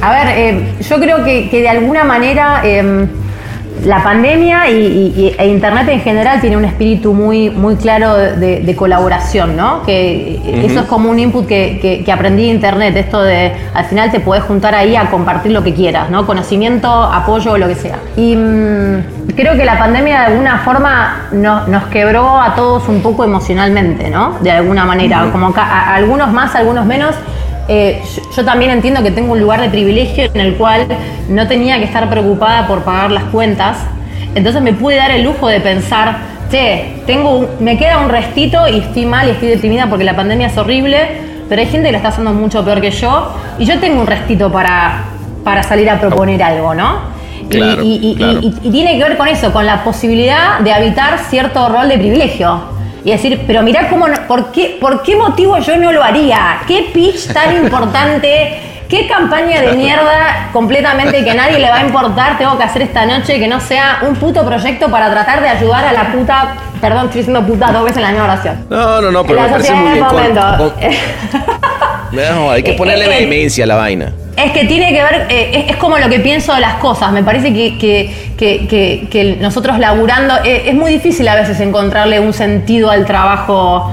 [0.00, 3.06] a ver, eh, yo creo que, que de alguna manera eh,
[3.84, 4.74] la pandemia y,
[5.16, 9.82] y- e Internet en general tiene un espíritu muy, muy claro de, de colaboración, ¿no?
[9.82, 13.84] Que eso es como un input que, que- que aprendí de Internet, esto de al
[13.86, 16.26] final te podés juntar ahí a compartir lo que quieras, ¿no?
[16.26, 17.98] Conocimiento, apoyo, lo que sea.
[18.16, 23.00] Y mm, creo que la pandemia de alguna forma no- nos quebró a todos un
[23.02, 24.38] poco emocionalmente, ¿no?
[24.40, 27.14] De alguna manera, como a- algunos más, algunos menos.
[27.68, 30.86] Eh, yo, yo también entiendo que tengo un lugar de privilegio en el cual
[31.28, 33.76] no tenía que estar preocupada por pagar las cuentas.
[34.34, 36.16] Entonces me pude dar el lujo de pensar,
[36.50, 40.16] che, tengo un- me queda un restito y estoy mal y estoy deprimida porque la
[40.16, 40.98] pandemia es horrible,
[41.48, 44.06] pero hay gente que lo está haciendo mucho peor que yo y yo tengo un
[44.06, 45.04] restito para,
[45.44, 47.18] para salir a proponer algo, ¿no?
[47.42, 48.40] Y- Claro, y, y- claro.
[48.42, 51.96] y- y tiene que ver con eso, con la posibilidad de habitar cierto rol de
[51.98, 52.77] privilegio.
[53.04, 56.58] Y decir, pero mirá cómo, no- ¿por qué, ¿por qué motivo yo no lo haría?
[56.66, 58.62] ¿Qué pitch tan importante?
[58.88, 63.04] ¿Qué campaña de mierda completamente que nadie le va a importar tengo que hacer esta
[63.04, 67.04] noche que no sea un puto proyecto para tratar de ayudar a la puta, perdón,
[67.04, 68.64] estoy diciendo puta dos veces en la misma oración.
[68.70, 70.72] No, no, no, pero La me parece muy con- con-
[72.12, 73.26] No, hay que ponerle eh, eh.
[73.26, 74.12] vehemencia a la vaina.
[74.36, 77.10] Es que tiene que ver, eh, es, es como lo que pienso de las cosas.
[77.12, 82.20] Me parece que, que- que- que- nosotros laburando, eh, es muy difícil a veces encontrarle
[82.20, 83.92] un sentido al trabajo,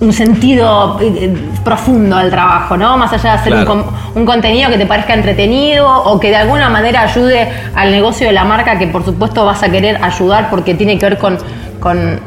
[0.00, 1.32] un sentido eh,
[1.64, 2.96] profundo al trabajo, ¿no?
[2.96, 3.92] Más allá de hacer un, Claro.
[4.14, 8.32] un contenido que te parezca entretenido o que de alguna manera ayude al negocio de
[8.32, 11.38] la marca, que por supuesto vas a querer ayudar porque tiene que ver con,
[11.80, 12.20] con,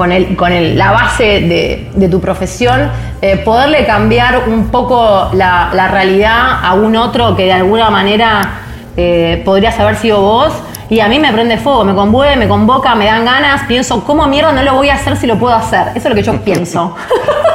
[0.00, 5.28] con, el, con el- la base de, de tu profesión, eh, poderle cambiar un poco
[5.34, 8.40] la, la realidad a un otro que de alguna manera
[8.96, 10.54] eh, podrías haber sido vos.
[10.88, 14.26] Y a mí me prende fuego, me conmueve, me convoca, me dan ganas, pienso, ¿cómo
[14.26, 15.88] mierda no lo voy a hacer si lo puedo hacer?
[15.94, 16.96] Eso es lo que yo pienso.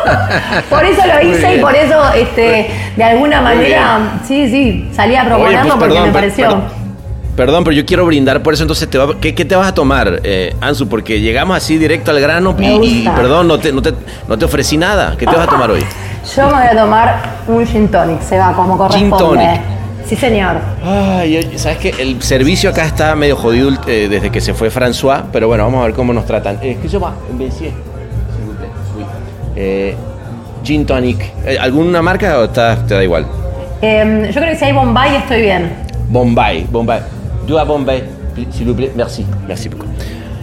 [0.69, 5.21] por eso lo hice y por eso, este, de alguna manera, sí, sí, salí a
[5.21, 6.45] Oye, proponerlo pues, porque me pareció.
[6.49, 6.84] Perdón,
[7.35, 8.63] perdón, pero yo quiero brindar por eso.
[8.63, 10.87] Entonces, te va- ¿qué, qué te vas a tomar, eh, Ansu?
[10.87, 13.93] Porque llegamos así directo al grano y, perdón, no te, no, te,
[14.27, 15.15] no te ofrecí nada.
[15.17, 15.83] ¿Qué te vas a tomar hoy?
[16.35, 19.43] Yo me voy a tomar un gin tonic, se va como Gin corresponde.
[19.45, 19.61] tonic.
[20.07, 20.57] Sí, señor.
[20.83, 21.93] Ay, ¿sabes qué?
[21.97, 25.81] El servicio acá está medio jodido eh, desde que se fue François, pero bueno, vamos
[25.81, 26.59] a ver cómo nos tratan.
[26.61, 27.15] Eh, ¿Qué se llama?
[29.55, 29.95] Eh,
[30.63, 31.19] gin tonic.
[31.45, 33.25] Eh, ¿Alguna marca o está- te da igual?
[33.81, 35.71] Eh, yo creo que si hay Bombay estoy bien.
[36.09, 36.99] Bombay, Bombay.
[37.45, 38.03] Du a Bombay,
[38.51, 38.91] s'il vous plaît.
[38.95, 39.87] Merci, merci beaucoup.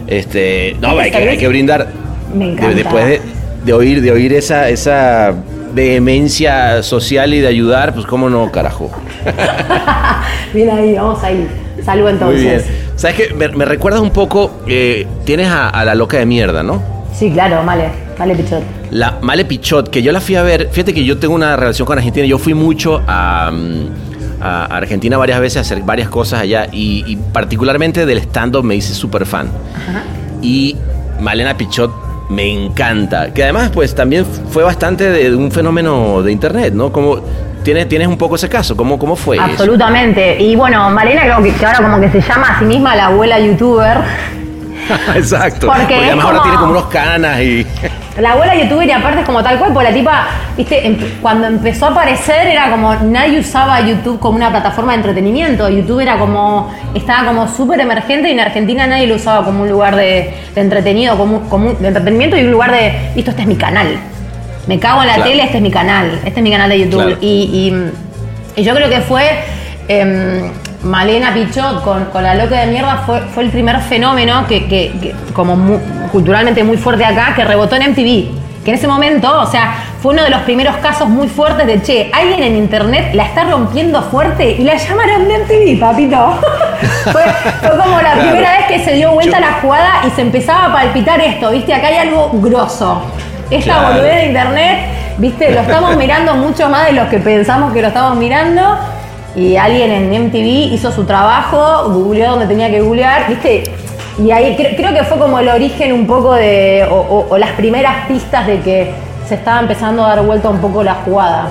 [0.07, 1.87] Este, no, hay que, hay que brindar.
[2.33, 2.75] Me De- encanta.
[2.75, 3.21] después de,
[3.65, 5.33] de oír, de oír esa, esa
[5.73, 8.91] vehemencia social y de ayudar, pues cómo no, carajo.
[10.53, 11.47] Bien ahí, vamos ahí.
[11.83, 12.41] Salud entonces.
[12.41, 12.61] Muy bien.
[12.95, 13.33] ¿Sabes qué?
[13.33, 16.81] Me, me recuerdas un poco, eh, tienes a, a la loca de mierda, ¿no?
[17.13, 18.63] Sí, claro, vale, vale, Pichot.
[18.91, 21.85] La Male Pichot, que yo la fui a ver, fíjate que yo tengo una relación
[21.85, 24.12] con Argentina, yo fui mucho a, mm,
[24.43, 28.75] a Argentina varias veces a hacer varias cosas allá y, y particularmente del stand-up me
[28.75, 29.49] hice súper fan.
[30.41, 30.75] Y
[31.19, 36.73] Malena Pichot me encanta, que además pues también fue bastante de un fenómeno de internet,
[36.73, 36.91] ¿no?
[36.91, 37.21] Como,
[37.63, 38.75] ¿tienes, tienes un poco ese caso?
[38.75, 39.45] ¿Cómo, cómo fue eso?
[39.45, 40.41] Absolutamente.
[40.41, 43.05] Y bueno, Malena creo que, que ahora como que se llama a sí misma la
[43.05, 43.97] abuela youtuber.
[45.15, 45.67] Exacto.
[45.67, 47.65] Porque Porque además ahora tiene como unos canas y...
[48.19, 51.47] La abuela youtuber y aparte es como tal cual, porque la tipa, viste, em- cuando
[51.47, 55.67] empezó a aparecer era como nadie usaba YouTube como una plataforma de entretenimiento.
[55.67, 59.69] YouTube era como, estaba como súper emergente y en Argentina nadie lo usaba como un
[59.69, 63.31] lugar de, de entretenido, como, un- como un- de entretenimiento y un lugar de, listo,
[63.31, 63.97] este es mi canal.
[64.67, 65.29] Me cago en la Claro.
[65.31, 67.01] tele, este es mi canal, este es mi canal de YouTube.
[67.03, 67.17] Claro.
[67.19, 67.27] Y,
[68.55, 69.23] y- y yo creo que fue
[69.87, 70.51] em,
[70.83, 74.91] Malena Pichot con, con la loca de mierda fue, fue el primer fenómeno que, que-
[75.01, 75.79] que como
[76.11, 78.43] culturalmente muy fuerte acá, que rebotó en MTV.
[78.63, 81.81] Que en ese momento, o sea, fue uno de los primeros casos muy fuertes de,
[81.81, 86.39] che, alguien en internet la está rompiendo fuerte y la llamaron de MTV, papito.
[87.11, 87.23] fue,
[87.59, 88.21] fue como la Claro.
[88.21, 91.51] primera vez que se dio vuelta Yo- la jugada y se empezaba a palpitar esto,
[91.51, 91.73] ¿viste?
[91.73, 93.01] Acá hay algo grosso.
[93.49, 93.87] Esta Claro.
[93.95, 94.79] boludez de internet,
[95.17, 95.51] ¿viste?
[95.51, 98.77] Lo estamos mirando mucho más de los que pensamos que lo estamos mirando.
[99.35, 103.63] Y alguien en MTV hizo su trabajo, googleó donde tenía que googlear, ¿viste?
[104.23, 106.85] Y ahí cre- creo que fue como el origen un poco de.
[106.89, 108.91] o, o- o las primeras pistas de que
[109.27, 111.47] se estaba empezando a dar vuelta un poco la jugada.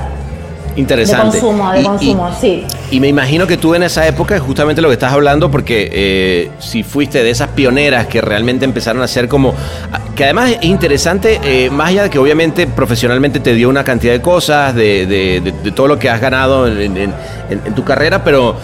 [0.77, 1.37] Interesante.
[1.39, 2.65] De consumo, de Y- y- consumo, sí.
[2.93, 6.51] Y me imagino que tú en esa época justamente lo que estás hablando, porque eh,
[6.59, 9.55] si fuiste de esas pioneras que realmente empezaron a hacer como.
[10.15, 14.13] Que además es interesante, eh, más allá de que obviamente profesionalmente te dio una cantidad
[14.13, 17.15] de cosas, de, de- todo lo que has ganado en,
[17.75, 18.57] tu carrera, pero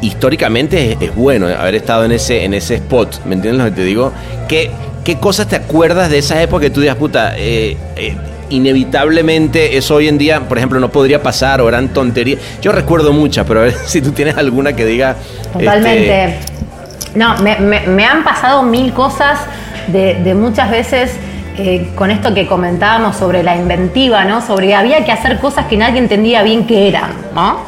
[0.00, 3.76] históricamente es, es bueno haber estado en ese, en ese spot, ¿me entiendes lo que
[3.76, 4.12] te digo?
[4.48, 4.70] ¿Qué,
[5.04, 8.16] qué cosas te acuerdas de esa época que tú digas, puta, eh, eh,
[8.50, 12.40] inevitablemente eso hoy en día, por ejemplo, no podría pasar o eran tonterías?
[12.62, 15.16] Yo recuerdo muchas, pero a ver si tú tienes alguna que diga...
[15.52, 16.24] Totalmente.
[16.24, 16.38] este,
[17.18, 19.38] No, me, me- me han pasado mil cosas
[19.88, 21.12] de, de muchas veces
[21.56, 24.40] eh, con esto que comentábamos sobre la inventiva, ¿no?
[24.46, 27.60] Sobre había que hacer cosas que nadie entendía bien qué eran, ¿no?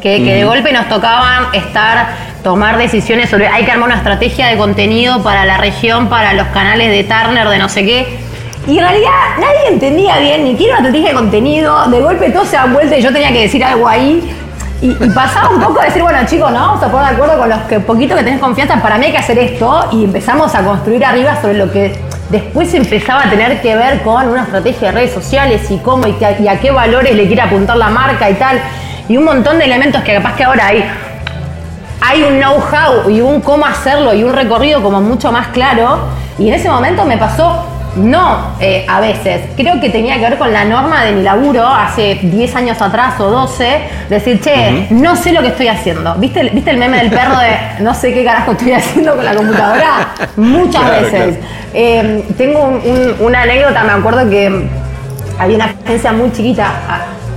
[0.00, 2.08] Que, que de golpe nos tocaban estar,
[2.42, 6.46] tomar decisiones sobre, hay que armar una estrategia de contenido para la región, para los
[6.48, 8.18] canales de Turner, de no sé qué.
[8.66, 11.86] Y en realidad nadie entendía bien ni qué era una estrategia de contenido.
[11.88, 14.36] De golpe todo se da vuelta y yo tenía que decir algo ahí.
[14.80, 16.58] Y, y pasaba un poco a decir, bueno chicos, ¿no?
[16.58, 19.12] Vamos a poner de acuerdo con los que poquito que tenés confianza, para mí hay
[19.12, 19.88] que hacer esto.
[19.92, 21.98] Y empezamos a construir arriba sobre lo que
[22.30, 26.16] después empezaba a tener que ver con una estrategia de redes sociales y cómo y,
[26.40, 28.60] y a qué valores le quiere apuntar la marca y tal.
[29.08, 30.84] Y un montón de elementos que capaz que ahora hay
[32.04, 36.00] hay un know-how y un cómo hacerlo y un recorrido como mucho más claro.
[36.38, 37.64] Y en ese momento me pasó,
[37.96, 41.66] no eh, a veces, creo que tenía que ver con la norma de mi laburo
[41.66, 46.14] hace 10 años atrás o 12, decir, che, no sé lo que estoy haciendo.
[46.16, 49.24] ¿Viste, el- ¿Viste el meme del perro de no sé qué carajo estoy haciendo con
[49.24, 50.08] la computadora?
[50.36, 51.38] Muchas Claro, veces.
[51.74, 54.68] Eh, tengo un- un- una anécdota, me acuerdo que
[55.38, 56.70] había una agencia muy chiquita.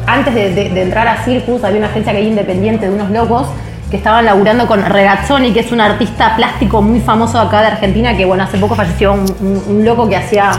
[0.08, 3.10] Antes de, de- de entrar a Circus, había una agencia que hay independiente de unos
[3.12, 3.48] locos
[3.90, 8.16] que estaban laburando con Regazzoni, que es un artista plástico muy famoso acá de Argentina,
[8.18, 10.52] que bueno, hace poco falleció un, un- un loco que hacía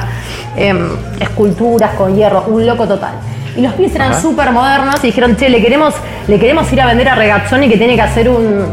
[0.56, 0.88] em,
[1.20, 3.14] esculturas con hierro, un loco total.
[3.56, 5.94] Y los pies eran súper modernos y dijeron, che, le queremos,
[6.28, 8.66] le queremos ir a vender a Regazzoni que tiene que hacer un,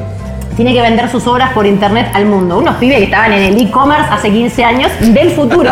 [0.55, 2.57] tiene que vender sus obras por internet al mundo.
[2.59, 5.71] Unos pibes que estaban en el e-commerce hace 15 años del futuro.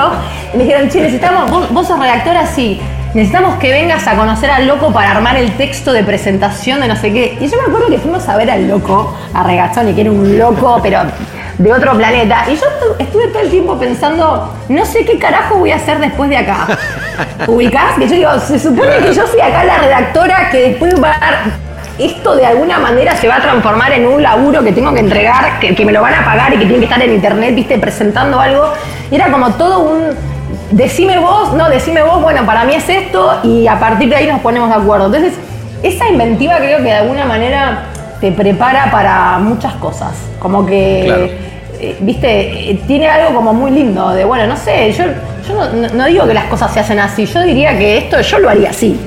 [0.54, 2.82] y me dijeron, che, necesitamos, vos, vos sos redactora, sí.
[3.14, 6.96] Necesitamos que vengas a conocer al loco para armar el texto de presentación de no
[6.96, 7.38] sé qué.
[7.42, 10.40] Y yo me acuerdo que fuimos a ver al loco, a Regazzoni, que era un
[10.40, 11.02] loco, pero
[11.58, 12.46] de otro planeta.
[12.48, 16.00] Y yo estu- estuve todo el tiempo pensando, no sé qué carajo voy a hacer
[16.00, 16.68] después de acá.
[17.48, 17.96] ¿Ubicás?
[18.00, 21.44] Que yo digo, se supone que yo soy acá la redactora que después va a
[22.00, 25.60] esto de alguna manera se va a transformar en un laburo que tengo que entregar,
[25.60, 27.78] que, que me lo van a pagar y que tiene que estar en internet, viste,
[27.78, 28.72] presentando algo.
[29.12, 30.31] Y era como todo un.
[30.72, 34.28] Decime vos, no, decime vos, bueno, para mí es esto, y a partir de ahí
[34.28, 35.08] nos ponemos de acuerdo.
[35.08, 35.34] Entonces,
[35.84, 37.84] esa inventiva creo que de alguna manera
[38.22, 40.12] te prepara para muchas cosas.
[40.40, 41.04] Como que.
[41.06, 41.24] Claro.
[41.80, 45.06] eh, viste, eh, tiene algo como muy lindo, de bueno, no sé, yo,
[45.48, 48.50] yo no, digo que las cosas se hacen así, yo diría que esto yo lo
[48.50, 49.00] haría así.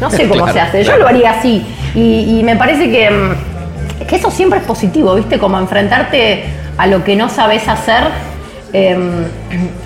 [0.00, 1.64] No sé cómo Claro, se hace, yo lo haría así.
[1.94, 5.38] Y, y me parece que, mm, que eso siempre es positivo, ¿viste?
[5.38, 6.44] Como enfrentarte
[6.76, 8.04] a lo que no sabes hacer,
[8.72, 9.24] em,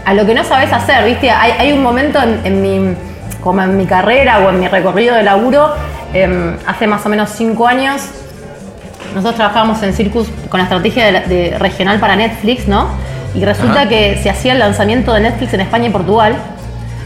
[0.04, 1.30] a lo que no sabes hacer, ¿viste?
[1.30, 2.94] Hay, hay un momento en, en mi,
[3.42, 5.74] como en mi carrera o en mi recorrido de laburo,
[6.12, 8.02] em, hace más o menos cinco años,
[9.16, 12.88] nosotros trabajábamos en Circus con la estrategia de, regional para Netflix, ¿no?
[13.34, 13.88] Y resulta Ajá.
[13.88, 16.36] que se hacía el lanzamiento de Netflix en España y Portugal.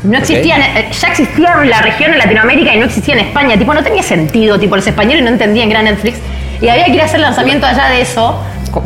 [0.03, 3.57] No existía, eh, ya existía la región en Latinoamérica y no existía en España.
[3.57, 4.59] Tipo, no tenía sentido.
[4.59, 6.19] Tipo, los españoles no entendían que era Netflix.
[6.61, 8.37] Y había que ir a hacer lanzamiento allá de eso.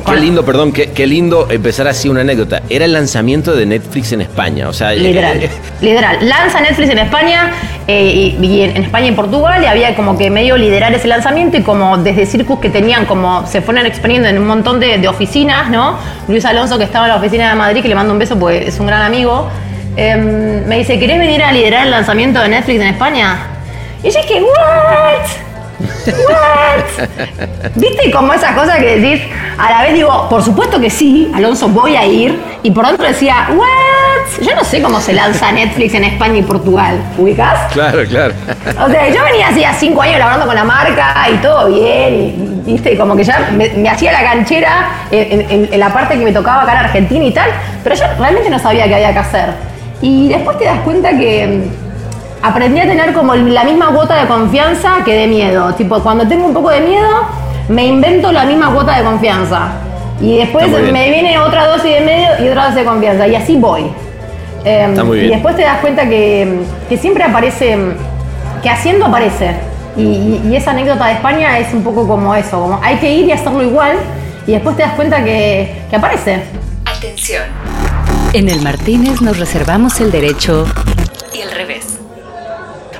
[0.06, 2.62] Qué lindo, perdón, qué, qué lindo empezar así una anécdota.
[2.68, 4.92] Era el lanzamiento de Netflix en España, o sea...
[4.92, 6.18] Literal, eh, literal.
[6.26, 7.52] Lanza Netflix en España
[7.86, 11.58] eh, y, y en, España y Portugal y había como que medio liderar ese lanzamiento
[11.58, 15.08] y como desde Circus que tenían como se fueron expandiendo en un montón de, de
[15.08, 15.98] oficinas, ¿no?
[16.28, 18.68] Luis Alonso que estaba en la oficina de Madrid, que le mando un beso porque
[18.68, 19.48] es un gran amigo,
[19.96, 23.36] em, me dice, ¿querés venir a liderar el lanzamiento de Netflix en España?
[24.02, 25.53] Y yo dije, ¿what?
[25.80, 27.08] ¿What?
[27.74, 29.22] ¿Viste como esas cosas que decís?
[29.58, 32.40] A la vez digo, por supuesto que sí, Alonso, voy a ir.
[32.62, 33.66] Y por dentro decía, ¿what?
[34.40, 36.98] Yo no sé cómo se lanza Netflix en España y Portugal.
[37.18, 37.72] ¿Ubicás?
[37.72, 38.34] Claro, claro.
[38.84, 42.14] O sea, yo venía hacía cinco años laborando con la marca y todo bien,
[42.66, 46.18] y, viste, como que ya me, me hacía la canchera en, en- en la parte
[46.18, 47.50] que me tocaba acá en Argentina y tal,
[47.82, 49.50] pero yo realmente no sabía qué había que hacer.
[50.00, 51.68] Y después te das cuenta que
[52.44, 55.74] aprendí a tener como la misma cuota de confianza que de miedo.
[55.74, 57.09] Tipo, cuando tengo un poco de miedo,
[57.68, 59.72] me invento la misma cuota de confianza.
[60.20, 63.26] Y después me viene otra dosis de medio y otra dosis de confianza.
[63.26, 63.83] Y así voy.
[64.64, 65.33] Eh, Está muy y bien.
[65.33, 67.76] después te das cuenta que, que siempre aparece,
[68.62, 69.57] que haciendo aparece.
[69.96, 73.12] Y, y- y esa anécdota de España es un poco como eso, como hay que
[73.12, 73.96] ir y hacerlo igual
[74.46, 76.42] y después te das cuenta que, que aparece.
[76.85, 77.42] Atención.
[78.33, 80.66] En el Martínez nos reservamos el derecho
[81.33, 81.83] y el revés.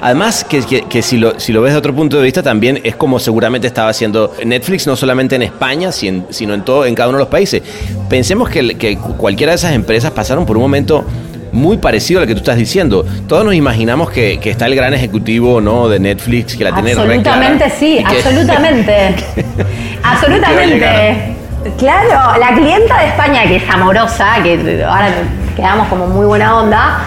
[0.05, 2.79] Además, que, que- que si, lo, si lo ves de otro punto de vista, también
[2.85, 6.95] es como seguramente estaba haciendo Netflix, no solamente en España, sin- sino en, todo, en
[6.95, 7.63] cada uno de los países.
[8.11, 11.07] Pensemos que, cualquiera de esas empresas pasaron por un momento
[11.53, 13.07] muy parecido al que tú estás diciendo.
[13.27, 16.91] Todos nos imaginamos que, que está el gran ejecutivo no de Netflix que la tiene
[16.93, 19.15] Absolutamente sí, que- absolutamente.
[20.03, 21.35] absolutamente.
[21.79, 25.09] Claro, la clienta de España, que es amorosa, que ahora
[25.57, 26.99] quedamos como muy buena onda,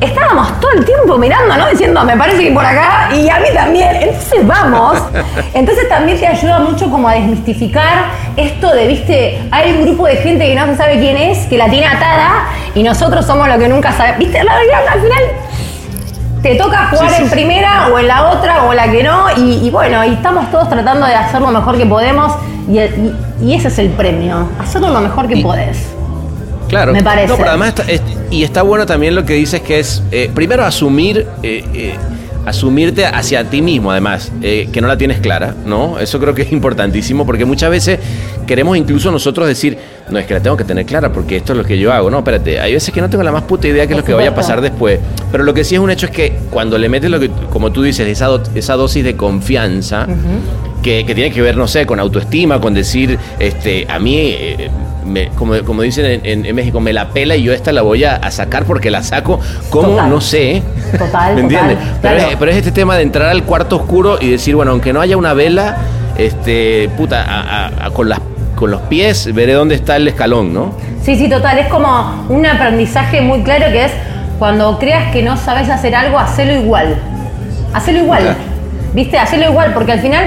[0.00, 1.68] estábamos todo el tiempo mirando, ¿no?
[1.68, 3.96] Diciendo, me parece que por acá y a mí también.
[3.96, 4.98] Entonces vamos.
[5.54, 10.16] Entonces también te ayuda mucho como a desmistificar esto de, viste, hay un grupo de
[10.16, 13.56] gente que no se sabe quién es, que la tiene atada y nosotros somos los
[13.58, 14.18] que nunca sabemos.
[14.18, 15.22] Viste, la verdad, al final
[16.42, 17.34] te toca jugar Sí, sí, en sí.
[17.34, 20.50] primera o en la otra o en la que no y, y bueno, y estamos
[20.50, 22.32] todos tratando de hacer lo mejor que podemos
[22.68, 25.95] y, y- y ese es el premio, hacerlo lo mejor que podés.
[26.68, 26.92] Claro.
[26.92, 27.28] Me parece.
[27.28, 30.30] No, pero además está- es- y está bueno también lo que dices que es, eh,
[30.34, 31.94] primero asumir, eh, eh,
[32.44, 35.98] asumirte hacia ti mismo, además, eh, que no la tienes clara, ¿no?
[35.98, 37.98] Eso creo que es importantísimo porque muchas veces
[38.46, 39.76] queremos incluso nosotros decir,
[40.10, 42.08] no, es que la tengo que tener clara porque esto es lo que yo hago.
[42.08, 44.04] No, espérate, hay veces que no tengo la más puta idea de qué es lo
[44.04, 45.00] que vaya a pasar después.
[45.32, 47.72] Pero lo que sí es un hecho es que cuando le metes lo que, como
[47.72, 50.06] tú dices, esa, do- esa dosis de confianza,
[50.84, 54.70] que, que tiene que ver, no sé, con autoestima, con decir, este, a mí, eh,
[55.06, 57.82] me- como, como dicen en, en- en México, me la pela y yo esta la
[57.82, 59.40] voy a, a sacar porque la saco.
[59.70, 59.88] ¿Cómo?
[59.90, 60.10] Total.
[60.10, 60.62] No sé.
[60.98, 61.78] Total, ¿Me entiendes?
[61.78, 62.30] total, Pero, claro.
[62.32, 65.00] es, pero es este tema de entrar al cuarto oscuro y decir, bueno, aunque no
[65.00, 65.76] haya una vela,
[66.18, 68.20] este, puta, a- a- a- con, las,
[68.54, 70.74] con los pies veré dónde está el escalón, ¿no?
[71.02, 71.58] Sí, sí, total.
[71.58, 73.92] Es como un aprendizaje muy claro que es
[74.38, 76.96] cuando creas que no sabes hacer algo, hacelo igual.
[77.72, 78.22] Hacelo igual.
[78.22, 78.38] Claro.
[78.94, 79.18] ¿Viste?
[79.18, 80.24] Hacelo igual, porque al final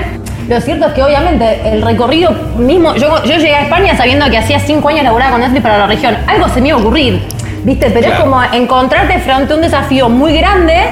[0.50, 2.96] lo cierto es que obviamente el recorrido mismo.
[2.96, 5.88] Yo, yo llegué a España sabiendo que hacía cinco años laburaba con Netflix para la
[5.88, 6.18] región.
[6.28, 7.22] Algo se me iba a ocurrir.
[7.64, 7.90] ¿Viste?
[7.92, 10.86] Pero es como encontrarte frente a un desafío muy grande,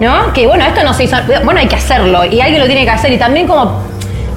[0.00, 0.32] ¿no?
[0.32, 1.16] Que bueno, esto no se hizo.
[1.44, 3.12] Bueno, hay que hacerlo y alguien lo tiene que hacer.
[3.12, 3.82] Y también como,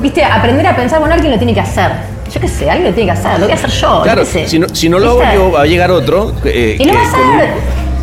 [0.02, 0.24] ¿viste?
[0.24, 1.92] Aprender a pensar, bueno, alguien lo tiene que hacer.
[2.34, 3.98] Yo qué sé, alguien lo tiene que hacer, lo voy a hacer yo.
[3.98, 4.48] yo Claro, qué sé.
[4.48, 6.34] si no, si no lo hago yo, va a llegar otro.
[6.44, 7.50] eh, Y lo va a hacer.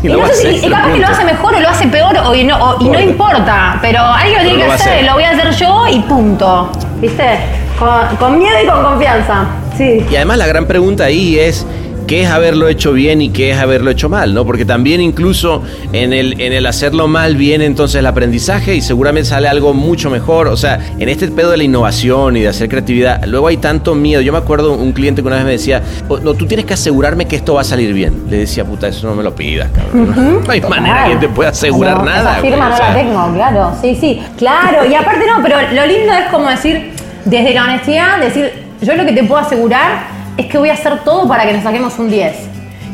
[0.03, 2.17] Y lo no sé si- y capaz que lo hace mejor o lo hace peor
[2.25, 3.77] o, y no, o- y no Importa.
[3.81, 5.03] Pero alguien lo tiene que hacer.
[5.05, 6.69] lo voy a hacer yo y punto.
[6.99, 7.39] ¿Viste?
[7.79, 9.45] Con, con miedo y con confianza.
[9.77, 10.05] Sí.
[10.09, 11.65] Y además la gran pregunta ahí es
[12.05, 14.45] qué es haberlo hecho bien y qué es haberlo hecho mal, ¿no?
[14.45, 19.29] Porque también incluso en el, en el hacerlo mal viene entonces el aprendizaje y seguramente
[19.29, 20.47] sale algo mucho mejor.
[20.47, 23.95] O sea, en este pedo de la innovación y de hacer creatividad, luego hay tanto
[23.95, 24.21] miedo.
[24.21, 26.73] Yo me acuerdo un cliente que una vez me decía, "Oh, no, tú tienes que
[26.73, 28.23] asegurarme que esto va a salir bien.
[28.29, 30.41] Le decía, puta, eso no me lo pidas, cabrón.
[30.45, 32.33] No hay manera que te pueda asegurar No, nada.
[32.33, 32.89] Esa firma o sea.
[32.89, 33.71] la tengo, claro.
[33.81, 34.21] Sí, sí.
[34.37, 34.85] Claro.
[34.89, 36.91] Y aparte no, pero lo lindo es como decir,
[37.25, 38.51] desde la honestidad, decir,
[38.81, 41.63] yo lo que te puedo asegurar es que voy a hacer todo para que nos
[41.63, 42.33] saquemos un 10.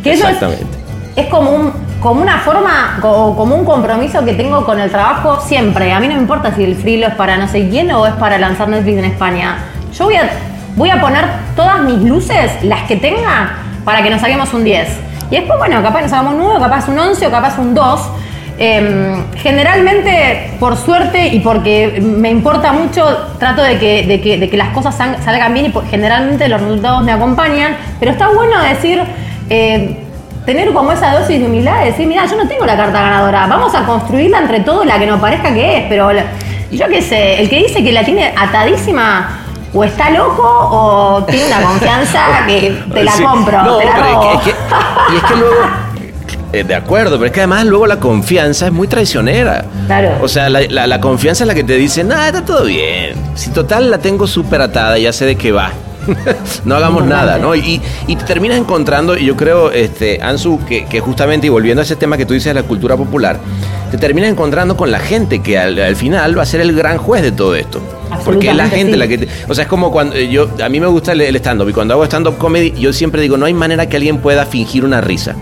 [0.04, 0.66] Que eso es- Exactamente.
[1.16, 1.72] es como, un,
[2.02, 5.92] como una forma, co- como un compromiso que tengo con el trabajo siempre.
[5.94, 8.14] A mí no me importa si el frilo es para no sé quién o es
[8.14, 9.58] para lanzar Netflix en España.
[9.94, 10.30] Yo voy a,
[10.76, 11.26] voy a poner
[11.56, 14.88] todas mis luces, las que tenga, para que nos saquemos un 10.
[15.32, 18.02] Y después, bueno, capaz nos hagamos un 9, capaz un 11 o capaz un 2.
[18.62, 23.06] Em, generalmente, por suerte y porque me importa mucho,
[23.40, 26.60] trato de que, de que, de que las cosas sal- salgan bien y generalmente los
[26.62, 27.78] resultados me acompañan.
[28.02, 29.02] Pero está bueno decir,
[29.50, 29.98] eh,
[30.46, 33.48] tener como esa dosis de humildad de decir, mira, yo no tengo la carta ganadora,
[33.48, 36.26] vamos a construirla entre todos la que nos parezca que es, pero la-
[36.70, 39.38] yo qué sé, el que dice que la tiene atadísima
[39.74, 43.24] o está loco o tiene una confianza que te la Sí.
[43.24, 44.22] compro, No, te la es robo.
[44.22, 45.56] que- es que- y es que luego.
[46.54, 49.66] Eh, de acuerdo, pero es que además luego la confianza es muy traicionera.
[49.88, 50.18] Claro.
[50.22, 53.14] O sea, la, la- la confianza es la que te dice, nada, está todo bien.
[53.36, 55.72] Si total la tengo súper atada, ya sé de qué va.
[56.66, 57.56] no hagamos nada, ¿no?
[57.56, 61.82] Y, y te terminas encontrando, y yo creo, este, Ansu, que, que justamente, y volviendo
[61.82, 63.38] a ese tema que tú dices de la cultura popular,
[63.92, 66.98] te terminas encontrando con la gente que al, al final va a ser el gran
[66.98, 67.80] juez de todo esto.
[68.26, 68.98] Porque es la gente sí.
[68.98, 71.22] la que te- o sea, es como cuando eh, yo, a mí me gusta el,
[71.22, 74.18] el stand-up y cuando hago stand-up comedy, yo siempre digo, no hay manera que alguien
[74.18, 75.36] pueda fingir una risa.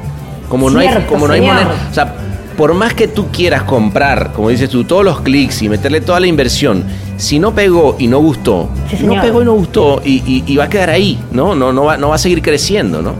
[0.49, 1.69] Como no hay, como no hay manera.
[1.89, 2.13] O sea,
[2.57, 6.19] por más que tú quieras comprar, como dices tú, todos los clics y meterle toda
[6.19, 6.83] la inversión,
[7.17, 10.57] si no pegó y no gustó, Sí, no pegó y no gustó, y, y- y
[10.57, 11.53] va a quedar ahí, ¿no?
[11.53, 13.11] No, no, va, no va a seguir creciendo, ¿no?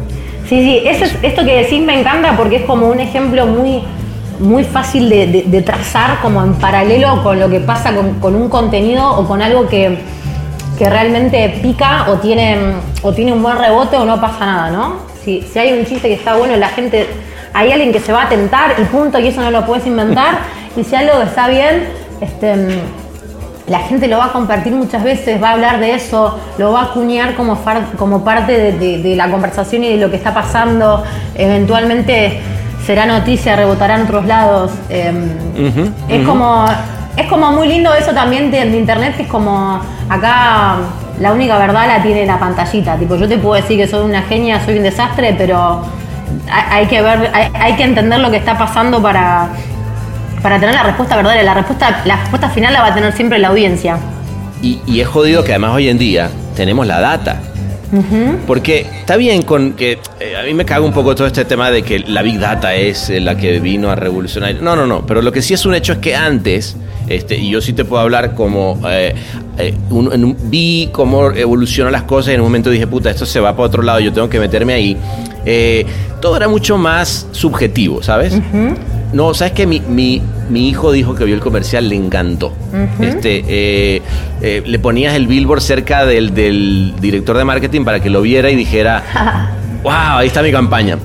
[0.49, 3.83] Sí, sí, eso es- esto que decís me encanta porque es como un ejemplo muy,
[4.39, 8.33] muy fácil de, de- de trazar como en paralelo con lo que pasa con, con
[8.35, 9.97] un contenido o con algo que,
[10.79, 12.57] que realmente pica o tiene,
[13.03, 15.06] o tiene un buen rebote o no pasa nada, ¿no?
[15.27, 17.05] Si, si hay un chiste que está bueno, la gente,
[17.53, 20.37] hay alguien que se va a tentar y punto, y eso no lo puedes inventar.
[20.77, 21.83] y si algo está bien,
[22.21, 22.55] este,
[23.67, 26.79] la gente lo va a compartir muchas veces, va a hablar de eso, lo va
[26.79, 30.15] a acuñar como, far- como parte de, de- de la conversación y de lo que
[30.15, 31.03] está pasando.
[31.35, 32.39] Eventualmente
[32.85, 34.71] será noticia, rebotará en otros lados.
[34.89, 35.11] Eh,
[35.57, 36.65] Ujú, es, como,
[37.17, 40.77] es como muy lindo eso también de, de internet, que es como acá
[41.19, 42.95] la única verdad la tiene la pantallita.
[42.97, 45.83] Tipo, yo te puedo decir que soy una genia, soy un desastre, pero
[46.51, 49.49] hay, que ver, hay, hay que entender lo que está pasando para,
[50.41, 51.43] para tener la respuesta verdadera.
[51.43, 53.97] La respuesta, la respuesta final la va a tener siempre la audiencia.
[54.61, 57.41] Y es jodido que además hoy en día tenemos la data.
[58.45, 61.71] Porque está bien con que eh, a mí me cago un poco todo este tema
[61.71, 64.55] de que la Big Data es eh, la que vino a revolucionar.
[64.61, 65.05] No, no, no.
[65.05, 66.75] Pero lo que sí es un hecho es que antes,
[67.07, 69.15] este, y yo sí te puedo hablar como eh,
[69.89, 73.25] un- en un- vi cómo evolucionan las cosas y en un momento dije, puta, esto
[73.25, 74.97] se va para otro lado, yo tengo que meterme ahí.
[76.21, 78.33] Todo era mucho más subjetivo, ¿sabes?
[79.13, 82.53] No, sabes que mi, mi, mi hijo dijo que vio el comercial, le encantó.
[82.99, 84.01] Este, eh,
[84.41, 88.49] eh, le ponías el billboard cerca del, del director de marketing para que lo viera
[88.49, 89.03] y dijera,
[89.83, 90.97] wow, ahí está mi campaña.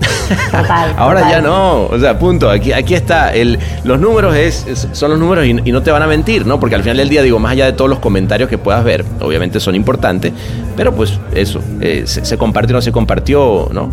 [0.50, 1.32] Total, Ahora total.
[1.36, 2.50] ya no, o sea, punto.
[2.50, 3.32] Aquí, aquí está.
[3.32, 6.44] El, los números es, es- son los números y, y no te van a mentir,
[6.44, 6.58] ¿no?
[6.58, 9.04] Porque al final del día, digo, más allá de todos los comentarios que puedas ver,
[9.20, 10.32] obviamente son importantes,
[10.76, 13.90] pero pues eso, eh, se, se compartió o no se compartió, ¿no?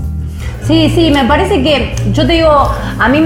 [0.65, 2.49] Sí, sí, me parece que, yo te digo,
[2.99, 3.23] a mí,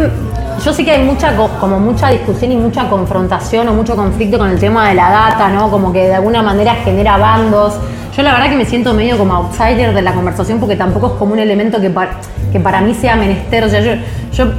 [0.64, 4.38] yo sé que hay mucha, co- como mucha discusión y mucha confrontación o mucho conflicto
[4.38, 5.70] con el tema de la data, ¿no?
[5.72, 7.76] Como que de alguna manera genera bandos.
[8.16, 11.14] Yo la verdad que me siento medio como outsider de la conversación porque tampoco es
[11.14, 12.12] como un elemento que, pa-
[12.52, 13.64] que para mí sea menester.
[13.64, 13.92] O sea, yo,
[14.34, 14.52] yo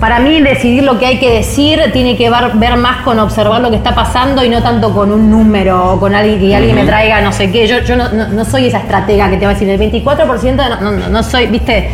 [0.00, 3.60] para mí decidir lo que hay que decir tiene que ver, ver más con observar
[3.60, 6.76] lo que está pasando y no tanto con un número o con alguien que alguien
[6.76, 7.66] me traiga no sé qué.
[7.66, 10.54] Yo, yo no, no- no soy esa estratega que te va a decir el 24%,
[10.80, 11.90] no, no, no- no soy, viste,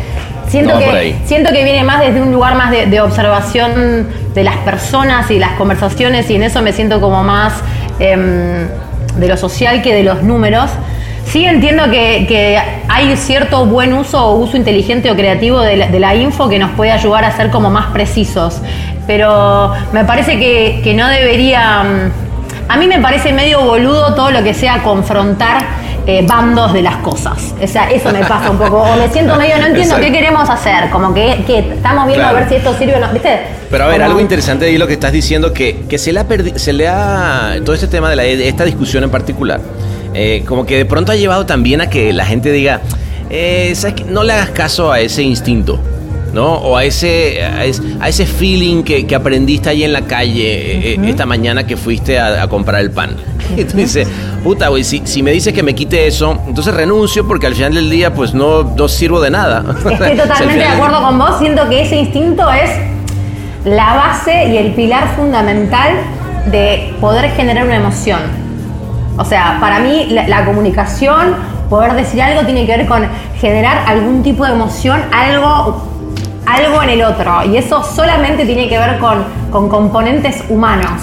[0.55, 4.43] siento, No, que, siento que viene más desde un lugar más de, de observación de
[4.43, 7.53] las personas y las conversaciones y en eso me siento como más
[7.99, 8.67] em,
[9.17, 10.69] de lo social que de los números.
[11.25, 15.87] Sí entiendo que, que hay cierto buen uso o uso inteligente o creativo de la,
[15.87, 18.61] de la info que nos puede ayudar a ser como más precisos,
[19.07, 21.83] pero me parece que, que no debería...
[21.83, 26.81] mm, A mí me parece medio boludo todo lo que sea confrontar eh, bandos de
[26.81, 27.53] las cosas.
[27.61, 28.77] O sea, eso me pasa un poco.
[28.83, 30.05] O me siento medio, no entiendo Exacto.
[30.05, 30.89] qué queremos hacer.
[30.91, 32.37] Como que, que estamos viendo Claro.
[32.37, 33.11] a ver si esto sirve o no.
[33.13, 33.39] ¿Viste?
[33.69, 36.19] Pero a ver, Como- algo interesante de lo que estás diciendo, que, que se, le
[36.19, 36.25] ha
[36.55, 39.59] se le ha, todo este tema de, la- de esta discusión en particular,
[40.13, 42.81] eh, como que de pronto ha llevado también a que la gente diga,
[43.29, 44.03] eh, ¿sabes qué?
[44.05, 45.79] no le hagas caso a ese instinto.
[46.33, 46.55] ¿no?
[46.55, 50.91] O a ese, a ese, a ese feeling que, que aprendiste ahí en la calle
[50.95, 53.15] eh, esta mañana que fuiste a, a comprar el pan.
[53.55, 54.07] Y tú dices,
[54.43, 57.73] puta, güey, si, si me dices que me quite eso, entonces renuncio porque al final
[57.73, 59.63] del día pues no, no sirvo de nada.
[59.77, 61.39] Estoy totalmente de acuerdo con vos.
[61.39, 62.71] Siento que ese instinto es
[63.65, 65.93] la base y el pilar fundamental
[66.51, 68.19] de poder generar una emoción.
[69.17, 71.35] O sea, para mí la, la comunicación,
[71.69, 73.03] poder decir algo, tiene que ver con
[73.39, 75.87] generar algún tipo de emoción, algo,
[76.45, 77.43] algo en el otro.
[77.45, 81.01] Y eso solamente tiene que ver con, con componentes humanos.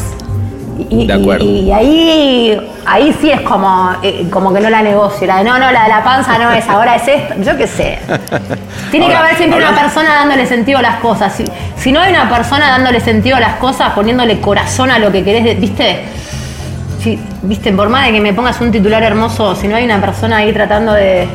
[0.88, 1.44] Y, De acuerdo.
[1.44, 5.26] y- y ahí, ahí sí es como, eh, como que no la negocio.
[5.26, 7.34] La de no, no, la de la panza no es, ahora es esto.
[7.42, 7.98] Yo qué sé.
[8.90, 11.34] Tiene que haber siempre una persona dándole sentido a las cosas.
[11.34, 11.44] Si,
[11.76, 15.22] si no hay una persona dándole sentido a las cosas, poniéndole corazón a lo que
[15.22, 16.04] querés, ¿viste?
[17.02, 17.72] Si, ¿Viste?
[17.72, 20.52] Por más de que me pongas un titular hermoso, si no hay una persona ahí
[20.52, 21.26] tratando de,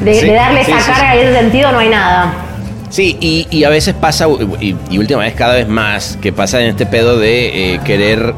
[0.00, 2.32] de, Sí, de darle sí, esa sí, carga y ese sentido, no hay nada.
[2.90, 4.26] Sí, y, y a veces pasa,
[4.60, 8.32] y, y última vez cada vez más, que pasa en este pedo de eh, querer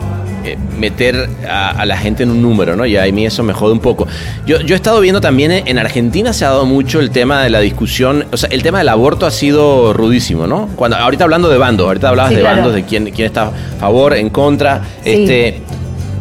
[0.45, 2.85] eh, meter a, a la gente en un número, ¿no?
[2.85, 4.09] Y a mí eso me jode un poco.
[4.47, 7.43] Yo, yo he estado viendo también, eh, en Argentina se ha dado mucho el tema
[7.43, 10.69] de la discusión, o sea, el tema del aborto ha sido rudísimo, ¿no?
[10.77, 12.57] Cuando, ahorita hablando de bandos, ahorita hablabas Sí, de claro.
[12.57, 14.81] bandos, de quién, quién está a favor, en contra.
[15.05, 15.11] Sí.
[15.11, 15.61] Este,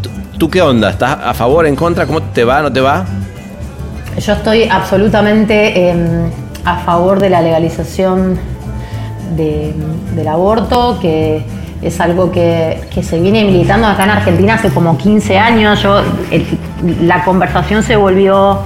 [0.02, 0.92] ¿tú- ¿Tú qué onda?
[0.92, 2.06] ¿Estás a favor, en contra?
[2.06, 3.06] ¿Cómo te va, no te va?
[4.24, 6.30] Yo estoy absolutamente em,
[6.66, 8.38] a favor de la legalización
[9.36, 9.74] de-
[10.16, 11.44] del aborto, que
[11.82, 15.82] es algo que, que se viene militando acá en Argentina hace como 15 años.
[15.82, 16.02] Yo,
[17.02, 18.60] la conversación se volvió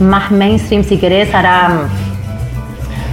[0.00, 2.07] más mainstream, si querés, mm,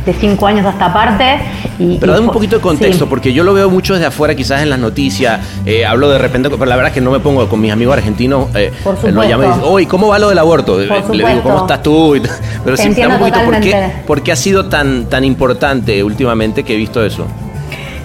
[0.06, 1.40] de 5 años a esta parte.
[1.80, 3.10] Y, Pero y dame un po- poquito de contexto, sí.
[3.10, 5.40] porque yo lo veo mucho desde afuera, quizás en las noticias.
[5.66, 7.98] eh, hablo de repente, pero la verdad es que no me pongo con mis amigos
[7.98, 8.48] argentinos.
[8.56, 9.56] Eh, Por Lo llamo y supuesto.
[9.56, 10.82] digo, oye, ¿cómo va lo del aborto?
[10.82, 11.44] Eh, Por Le digo, supuesto.
[11.44, 12.16] ¿cómo estás tú?
[12.16, 12.22] Y.
[12.64, 16.64] Pero sí, dame un poquito, ¿por qué, por qué ha sido tan, tan importante últimamente
[16.64, 17.26] que he visto eso?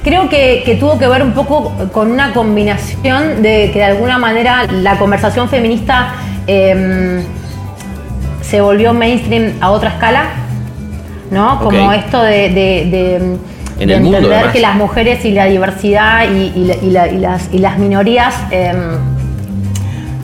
[0.02, 4.16] Creo que, que tuvo que ver un poco con una combinación de que de alguna
[4.16, 6.14] manera la conversación feminista
[6.46, 7.22] eh,
[8.40, 10.24] se volvió mainstream a otra escala,
[11.30, 11.58] ¿no?
[11.60, 13.36] Como esto de, de- de-
[13.78, 16.90] En de el mundo, entender que las mujeres y la diversidad y, y la- y
[16.90, 17.08] la-
[17.52, 18.72] y las, minorías eh,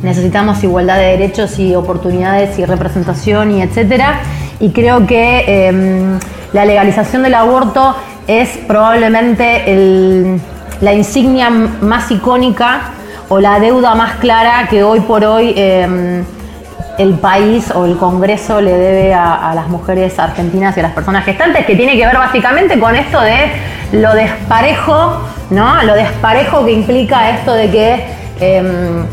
[0.03, 4.21] necesitamos igualdad de derechos y oportunidades y representación y etcétera.
[4.61, 6.19] Y creo que eh,
[6.53, 7.95] la legalización del aborto
[8.27, 10.41] es probablemente el-
[10.81, 12.91] la insignia más icónica
[13.29, 16.23] o la deuda más clara que hoy por hoy eh,
[16.99, 21.25] el país o el Congreso le debe a, las mujeres argentinas y a las personas
[21.25, 23.53] gestantes, que tiene que ver básicamente con esto de
[23.93, 25.21] lo desparejo,
[25.51, 25.83] ¿no?
[25.83, 28.05] Lo desparejo que implica esto de que
[28.41, 29.07] em,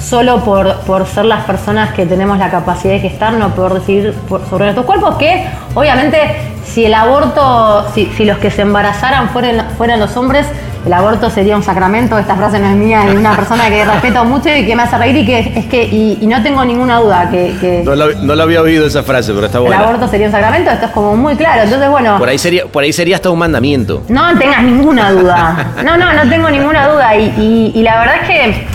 [0.00, 4.12] solo por, por ser las personas que tenemos la capacidad de gestar, no poder decidir
[4.28, 6.18] por- sobre nuestros cuerpos, que obviamente
[6.64, 10.46] si el aborto, si, si los que se embarazaran fueran, fueran los hombres,
[10.86, 13.84] el aborto sería un sacramento, esta frase no es mía, es de una persona que
[13.92, 16.64] respeto mucho y que me hace reír y que es que, y, y no tengo
[16.64, 19.64] ninguna duda que, que No la, no la había oído esa frase, pero está el
[19.64, 19.82] buena.
[19.82, 22.16] aborto sería un sacramento, esto es como muy claro, entonces bueno...
[22.16, 24.02] Por ahí sería, por ahí sería hasta un mandamiento.
[24.08, 25.72] No tengas ninguna duda.
[25.84, 27.14] No, no, no tengo ninguna duda.
[27.16, 28.66] Y, y- y la verdad es que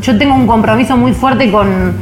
[0.00, 1.94] yo tengo un compromiso muy fuerte con,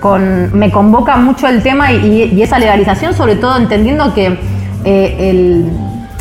[0.00, 4.38] con- me convoca mucho el tema y, y esa legalización, sobre todo entendiendo que
[4.84, 5.70] eh, el,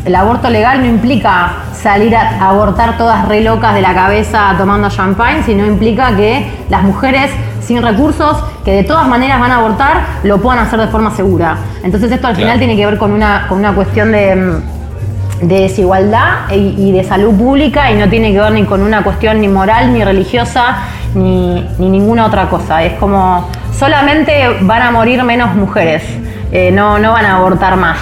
[0.06, 4.54] el aborto legal no implica salir a, a abortar todas re locas de la cabeza
[4.58, 9.58] tomando champagne, sino implica que las mujeres sin recursos, que de todas maneras van a
[9.58, 11.56] abortar, lo puedan hacer de forma segura.
[11.84, 12.48] Entonces esto al Claro.
[12.48, 14.60] final tiene que ver con una, con una cuestión de...
[15.42, 19.04] de desigualdad y, y de salud pública y no tiene que ver ni con una
[19.04, 20.84] cuestión ni moral, ni religiosa,
[21.16, 22.84] ni, ni ninguna otra cosa.
[22.84, 26.04] Es como solamente van a morir menos mujeres,
[26.52, 27.98] eh, no, no van a abortar más.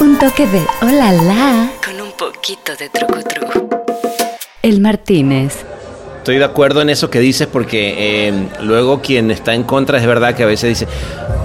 [0.00, 3.68] Un toque de hola la con un poquito de truco truco.
[4.62, 5.64] El Martínez.
[6.24, 10.06] Estoy de acuerdo en eso que dices porque eh, luego quien está en contra es
[10.06, 10.88] verdad que a veces dice,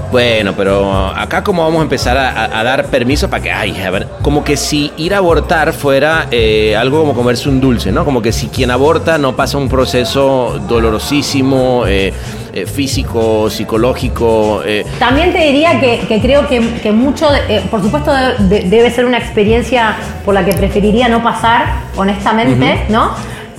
[0.09, 4.07] bueno, pero acá cómo vamos a empezar a, dar permiso para que, ay, a ver,
[4.21, 8.05] como que si ir a abortar fuera eh, algo como comerse un dulce, ¿no?
[8.05, 12.13] Como que si quien aborta no pasa un proceso dolorosísimo, eh,
[12.53, 14.61] eh, físico, psicológico.
[14.65, 18.69] eh, También te diría que, que creo que, que mucho, eh, por supuesto de- de-
[18.69, 21.65] debe ser una experiencia por la que preferiría no pasar,
[21.97, 23.11] honestamente, ¿no?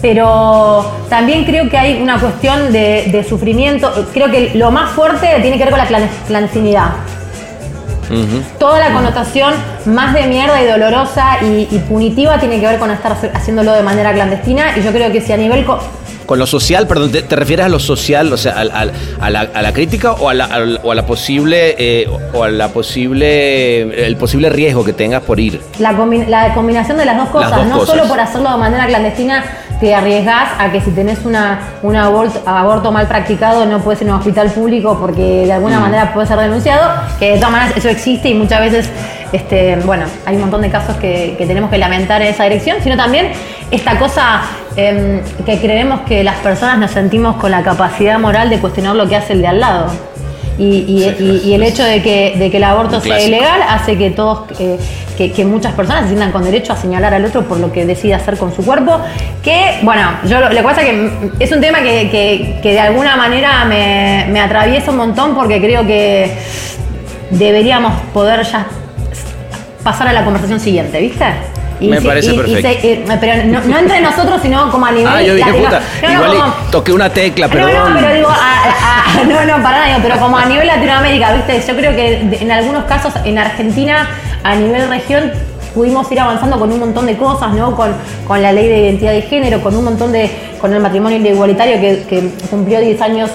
[0.03, 3.93] Pero también creo que hay una cuestión de, de sufrimiento.
[4.13, 6.91] Creo que lo más fuerte tiene que ver con la clan- clandestinidad.
[8.59, 12.91] Toda la connotación más de mierda y dolorosa y, y punitiva tiene que ver con
[12.91, 14.77] estar haciéndolo de manera clandestina.
[14.77, 15.79] Y yo creo que si a nivel co-
[16.27, 18.65] Con lo social, perdón, ¿te, te refieres a lo social, o sea, a,
[19.31, 20.49] la, a la crítica o a la,
[20.83, 25.61] o posible, eh, o a la posible, el posible riesgo que tengas por ir?
[25.79, 27.95] La, combi- la combinación de las dos cosas, dos no cosas.
[27.97, 29.45] solo por hacerlo de manera clandestina,
[29.81, 34.09] te arriesgás a que si tenés una, un aborto, aborto mal practicado no puedes ir
[34.09, 37.77] a un hospital público porque de alguna manera puede ser denunciado, que de todas maneras
[37.77, 38.91] eso existe y muchas veces,
[39.33, 42.77] este, bueno, hay un montón de casos que, que tenemos que lamentar en esa dirección,
[42.83, 43.33] sino también
[43.71, 44.43] esta cosa
[44.77, 49.09] em, que creemos que las personas nos sentimos con la capacidad moral de cuestionar lo
[49.09, 50.10] que hace el de al lado.
[50.61, 53.97] Y, y- y- y el hecho de que, de que el aborto sea ilegal hace
[53.97, 54.77] que todos, eh,
[55.17, 57.87] que, que muchas personas se sientan con derecho a señalar al otro por lo que
[57.87, 59.01] decide hacer con su cuerpo.
[59.43, 62.73] Que, bueno, yo lo, lo que pasa es que es un tema que, que- que
[62.73, 66.31] de alguna manera me, me atraviesa un montón porque creo que
[67.31, 68.67] deberíamos poder ya
[69.83, 71.25] pasar a la conversación siguiente, ¿viste?
[71.81, 72.69] Me parece perfecto.
[72.87, 75.07] eh, pero no, no entre nosotros, sino como a nivel.
[75.13, 77.95] Ah, yo dije, latino- puta, No, no, igual y como- toqué una tecla, no, perdón.
[77.95, 81.63] no, pero digo, a- a- no, no, para nada, pero como a nivel Latinoamérica, ¿viste?
[81.67, 84.09] Yo creo que en algunos casos en Argentina,
[84.45, 85.33] a nivel región,
[85.75, 87.77] pudimos ir avanzando con un montón de cosas, ¿no?
[87.77, 87.95] Con,
[88.27, 90.31] con la ley de identidad de género, con un montón de.
[90.61, 93.31] con el matrimonio igualitario que, que cumplió 10 años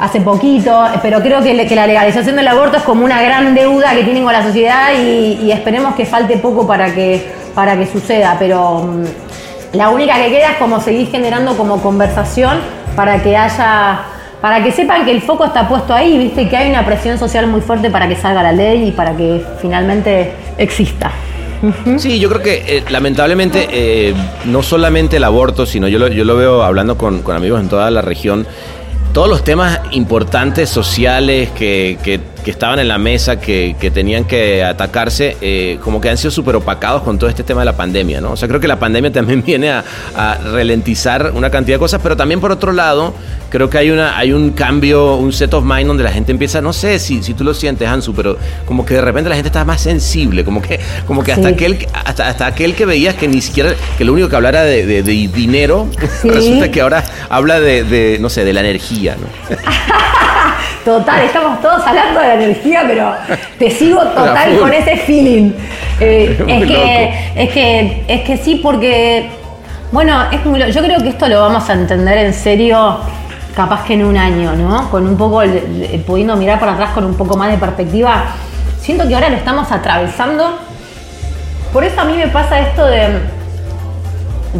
[0.00, 4.04] hace poquito, pero creo que, la legalización del aborto es como una gran deuda que
[4.04, 7.26] tienen con la sociedad y, y esperemos que falte poco para que,
[7.58, 12.60] para que suceda, pero mm, la única que queda es como seguir generando como conversación
[12.94, 14.02] para que haya,
[14.40, 17.48] para que sepan que el foco está puesto ahí, viste que hay una presión social
[17.48, 21.10] muy fuerte para que salga la ley y para que finalmente exista.
[21.96, 26.24] Sí, yo creo que eh, lamentablemente eh, no solamente el aborto, sino yo lo, yo
[26.24, 28.46] lo veo hablando con, con amigos en toda la región,
[29.12, 34.24] todos los temas importantes, sociales, que, que- que estaban en la mesa, que, que tenían
[34.24, 37.76] que atacarse, eh, como que han sido súper opacados con todo este tema de la
[37.76, 38.32] pandemia, ¿no?
[38.32, 39.84] O sea, creo que la pandemia también viene a,
[40.16, 43.12] a ralentizar una cantidad de cosas, pero también por otro lado,
[43.50, 46.62] creo que hay, una, hay un cambio, un set of mind donde la gente empieza,
[46.62, 49.48] no sé si, si tú lo sientes, Hansu, pero como que de repente la gente
[49.48, 51.54] está más sensible, como que, como que hasta Sí.
[51.54, 54.86] aquel hasta, hasta aquel que veías que ni siquiera, que lo único que hablara de,
[54.86, 55.86] de- de dinero,
[56.22, 56.30] Sí.
[56.30, 59.26] resulta que ahora habla de, de, no sé, de la energía, ¿no?
[60.88, 63.12] Total, estamos todos hablando de la energía, pero
[63.58, 65.52] te sigo total con ese feeling.
[66.00, 69.28] Eh, es, que, es, que, es que sí, porque,
[69.92, 73.00] bueno, es muy lo- yo creo que esto lo vamos a entender en serio
[73.54, 74.90] capaz que en un año, ¿no?
[74.90, 75.42] Con un poco,
[76.06, 78.24] pudiendo mirar para atrás con un poco más de perspectiva.
[78.80, 80.58] Siento que ahora lo estamos atravesando.
[81.70, 83.08] Por eso a mí me pasa esto de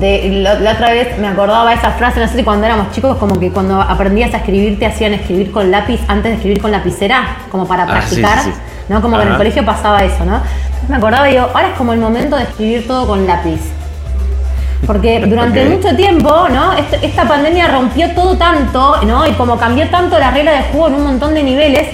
[0.00, 3.16] de, la, la otra vez me acordaba esa frase, no sé si cuando éramos chicos,
[3.18, 6.70] como que cuando aprendías a escribir te hacían escribir con lápiz antes de escribir con
[6.70, 8.58] lapicera, como para Ah, sí, practicar, sí, sí.
[8.88, 9.00] ¿no?
[9.02, 10.36] Como que en el colegio pasaba eso, ¿no?
[10.36, 13.60] Entonces me acordaba y digo, ahora es como el momento de escribir todo con lápiz.
[14.86, 16.72] Porque durante mucho tiempo, ¿no?
[16.74, 19.26] Este- esta pandemia rompió todo tanto, ¿no?
[19.26, 21.88] Y como cambió tanto la regla de juego en un montón de niveles,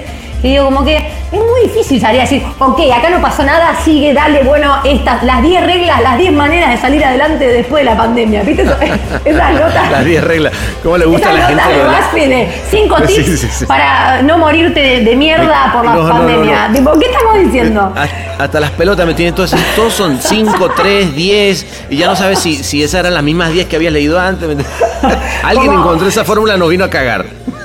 [0.44, 3.74] que digo, como que es muy difícil salir a decir, ok, acá no pasó nada,
[3.82, 7.90] sigue, dale, bueno, estas, las 10 reglas, las 10 maneras de salir adelante después de
[7.90, 8.42] la pandemia.
[8.42, 8.62] ¿Viste?
[9.24, 9.90] Esas notas.
[9.90, 10.52] Las 10 reglas.
[10.82, 11.62] ¿Cómo le gusta a la gente?
[11.66, 13.64] de lo de la- BuzzFeed de cinco Sí, tips sí, sí.
[13.66, 16.68] para no morirte de, de mierda por la No, no, no, pandemia.
[16.68, 16.92] no.
[17.00, 17.92] ¿qué estamos diciendo?
[17.96, 19.54] Hasta- Hasta las pelotas me tienen todas.
[19.74, 21.86] Todos son 5, 3, 10.
[21.88, 24.46] Y ya no sabes si, si esas eran las mismas 10 que habías leído antes.
[25.42, 25.80] Alguien ¿Cómo?
[25.80, 27.24] encontró esa fórmula, nos vino a cagar.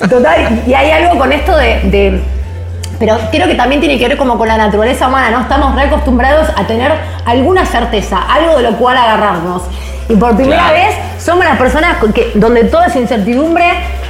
[0.09, 2.38] Total, y hay algo con esto de, de-
[2.99, 5.39] Pero creo que también tiene que ver como con la naturaleza humana, ¿no?
[5.41, 6.91] Estamos reacostumbrados a tener
[7.25, 9.63] alguna certeza, algo de lo cual agarrarnos.
[10.09, 10.73] Y por primera Claro.
[10.75, 13.65] vez somos las personas que, donde todo es incertidumbre,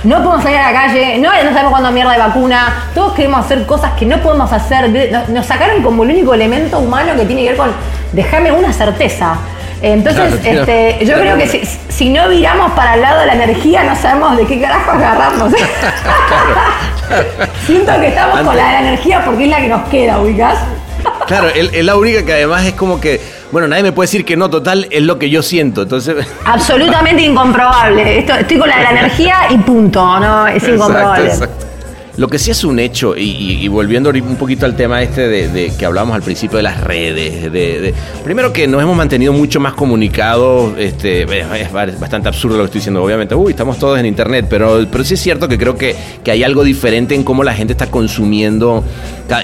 [0.06, 3.46] no podemos salir a la calle, no, no sabemos cuándo mierda de vacuna, todos queremos
[3.46, 4.90] hacer cosas que no podemos hacer.
[5.12, 7.72] Nos, nos sacaron como el único elemento humano que tiene que ver con
[8.14, 9.36] dejarme una certeza.
[9.82, 13.34] Entonces, Claro, este, yo creo que si, si no viramos para el lado de la
[13.34, 15.54] energía, no sabemos de qué carajo agarrarnos.
[17.70, 20.58] Siento que estamos con la de la energía porque es la que nos queda, ubicás.
[21.28, 24.26] Claro, es es la única que además es como que, bueno, nadie me puede decir
[24.26, 25.84] que no, total, es lo que yo siento.
[25.84, 28.20] Entonces, Absolutamente incomprobable.
[28.20, 30.48] Esto- estoy con la de la energía y punto, ¿no?
[30.48, 31.26] Es incomprobable.
[31.28, 31.66] Exacto, exacto.
[32.20, 35.30] Lo que sí es un hecho, y, y- y volviendo un poquito al tema este
[35.30, 37.94] de, que hablábamos al principio de las redes, de,
[38.26, 42.80] primero que nos hemos mantenido mucho más comunicados, este, es bastante absurdo lo que estoy
[42.80, 45.96] diciendo, obviamente, uy, estamos todos en internet, pero, pero sí es cierto que creo que,
[46.22, 48.84] que hay algo diferente en cómo la gente está consumiendo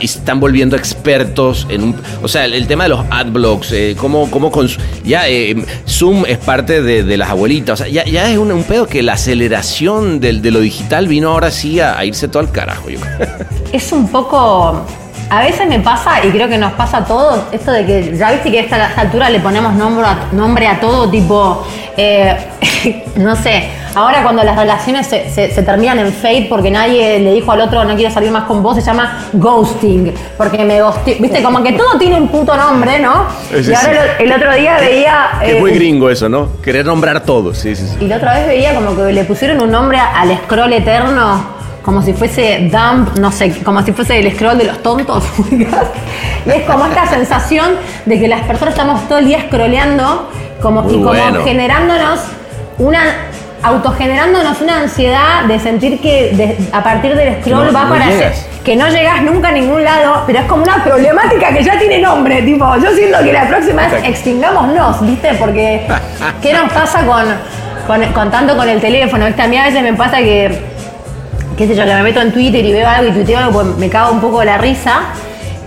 [0.02, 4.30] y están volviendo expertos en un, o sea, el, tema de los adblocks, eh, cómo,
[4.32, 4.52] cómo
[5.06, 5.56] ya eh,
[5.88, 9.14] Zoom es parte de, las abuelitas, o sea, ya, ya es un, pedo que la
[9.14, 13.00] aceleración del, de lo digital vino ahora sí a, a irse todo al carajo, yo
[13.00, 13.28] creo.
[13.72, 14.82] Es un poco.
[15.28, 18.32] A veces me pasa, y creo que nos pasa a todos, esto de que ya
[18.32, 21.66] viste que a esta altura le ponemos nombre a, nombre a todo, tipo,
[21.98, 22.38] eh,
[23.16, 23.64] no sé,
[23.96, 27.62] ahora cuando las relaciones se, se- se terminan en fade porque nadie le dijo al
[27.62, 31.64] otro no quiero salir más con vos, se llama ghosting, porque me ghosté, viste, como
[31.64, 33.26] que todo tiene un puto nombre, ¿no?
[33.50, 34.24] Sí, y ahora sí.
[34.26, 35.30] el otro día veía...
[35.42, 36.62] es eh, muy gringo eso, ¿no?
[36.62, 38.06] Querer nombrar todo, sí, sí, sí.
[38.06, 41.55] y la otra vez veía como que le pusieron un nombre al scroll eterno,
[41.86, 45.24] como si fuese dump, no sé, como si fuese el scroll de los tontos.
[45.52, 47.76] y es como esta sensación
[48.06, 50.30] de que las personas estamos todo el día scrolleando
[50.62, 51.44] como, Muy y como bueno.
[51.44, 52.20] generándonos
[52.80, 53.02] una
[53.64, 58.06] autogenerándonos una ansiedad de sentir que de- a partir del scroll No- va no para
[58.08, 58.46] llegas.
[58.64, 62.00] que no llegas nunca a ningún lado, pero es como una problemática que ya tiene
[62.00, 65.34] nombre, tipo, yo siento que la próxima es extingámonos, ¿viste?
[65.40, 65.88] Porque
[66.44, 67.26] ¿qué nos pasa con,
[67.88, 69.26] con, con tanto con el teléfono?
[69.26, 69.42] ¿viste?
[69.42, 70.75] A mí a veces me pasa que,
[71.58, 73.68] qué sé yo, que me meto en Twitter y veo algo y tuiteo algo, pues
[73.78, 75.14] me cago un poco de la risa.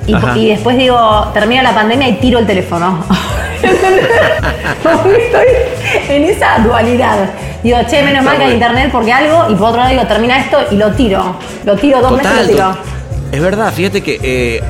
[0.07, 3.05] Y, después digo, termina la pandemia y tiro el teléfono.
[3.63, 5.47] Estoy
[6.09, 7.29] en esa dualidad.
[7.63, 10.39] Digo, che, menos mal que hay internet porque algo, y por otro lado digo, termina
[10.39, 11.37] esto y lo tiro.
[11.65, 12.79] Lo tiro dos meses y lo tiro.
[13.33, 14.63] Es verdad, fíjate que eh,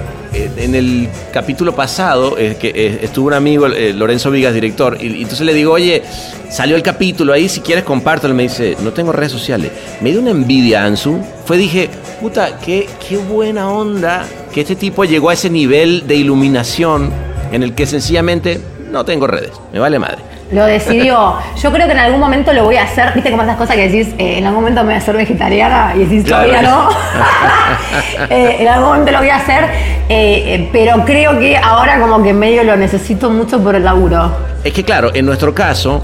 [0.57, 5.23] en el capítulo pasado eh, eh, estuvo un amigo, eh, Lorenzo Vigas, director, y, y
[5.23, 6.03] entonces le digo, oye,
[6.51, 8.35] salió el capítulo ahí, si quieres compártelo.
[8.35, 9.71] Me dice, no tengo redes sociales.
[10.01, 11.19] Me dio una envidia, Ansu.
[11.45, 11.89] Fue, dije,
[12.21, 17.11] puta, qué, qué buena onda que este tipo llegó a ese nivel de iluminación
[17.53, 18.61] en el que sencillamente
[18.91, 20.38] no tengo redes, me vale madre.
[20.51, 21.35] Lo decidió.
[21.63, 23.13] Yo creo que en algún momento lo voy a hacer.
[23.15, 25.93] Viste como esas cosas que decís, eh, en algún momento me voy a hacer vegetariana
[25.95, 26.47] y decís, Claro.
[26.49, 26.89] todavía no.
[28.31, 29.65] Eh, en algún momento lo voy a hacer.
[30.09, 34.35] eh, pero creo que ahora como que medio lo necesito mucho por el laburo.
[34.65, 36.03] Es que claro, en nuestro caso,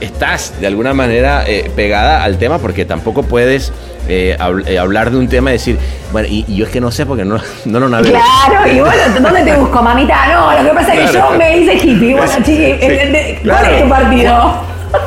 [0.00, 1.44] estás de alguna manera
[1.74, 3.72] pegada al tema porque tampoco puedes
[4.08, 5.78] eh, habl- eh, hablar de un tema y decir,
[6.10, 8.18] bueno, y, y yo es que no sé porque no, no lo navego.
[8.48, 10.26] Claro, y bueno, ¿dónde te busco, mamita?
[10.32, 11.32] No, lo que pasa es que Claro.
[11.32, 12.14] yo me hice hippie.
[12.14, 13.76] Bueno, chiqui, eh, ¿cuál Claro.
[13.76, 14.54] es tu partido?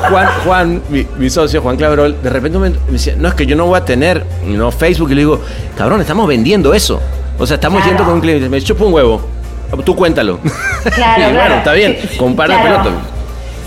[0.10, 3.46] Juan, Juan mi, mi socio, Juan Claverol, de repente me, me decía, no, es que
[3.46, 5.12] yo no voy a tener no Facebook.
[5.12, 5.42] Y le digo,
[5.78, 7.00] cabrón, estamos vendiendo eso.
[7.38, 7.92] O sea, estamos Claro.
[7.92, 8.50] yendo con un cliente.
[8.50, 9.22] Me chupa un huevo.
[9.84, 10.40] Tú cuéntalo.
[10.94, 11.56] Claro, Y bueno, claro.
[11.56, 12.84] está bien, compara claro.
[12.84, 13.02] pelota.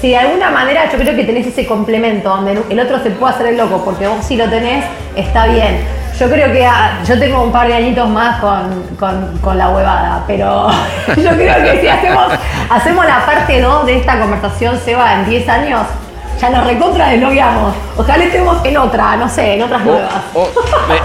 [0.01, 3.35] Si de alguna manera yo creo que tenés ese complemento donde el otro se puede
[3.35, 4.85] hacer el loco porque vos sí lo tenés,
[5.17, 5.81] está bien.
[6.19, 9.69] Yo creo que ah, yo tengo un par de añitos más con, con- con la
[9.69, 10.69] huevada, pero
[11.17, 12.33] yo creo que si hacemos,
[12.71, 15.83] hacemos la parte 2 de esta conversación, Seba, en 10 años,
[16.41, 17.75] ya nos recontra deslogueamos.
[17.97, 20.13] Ojalá estemos en otra, no sé, en otras O- nuevas.
[20.35, 20.49] o-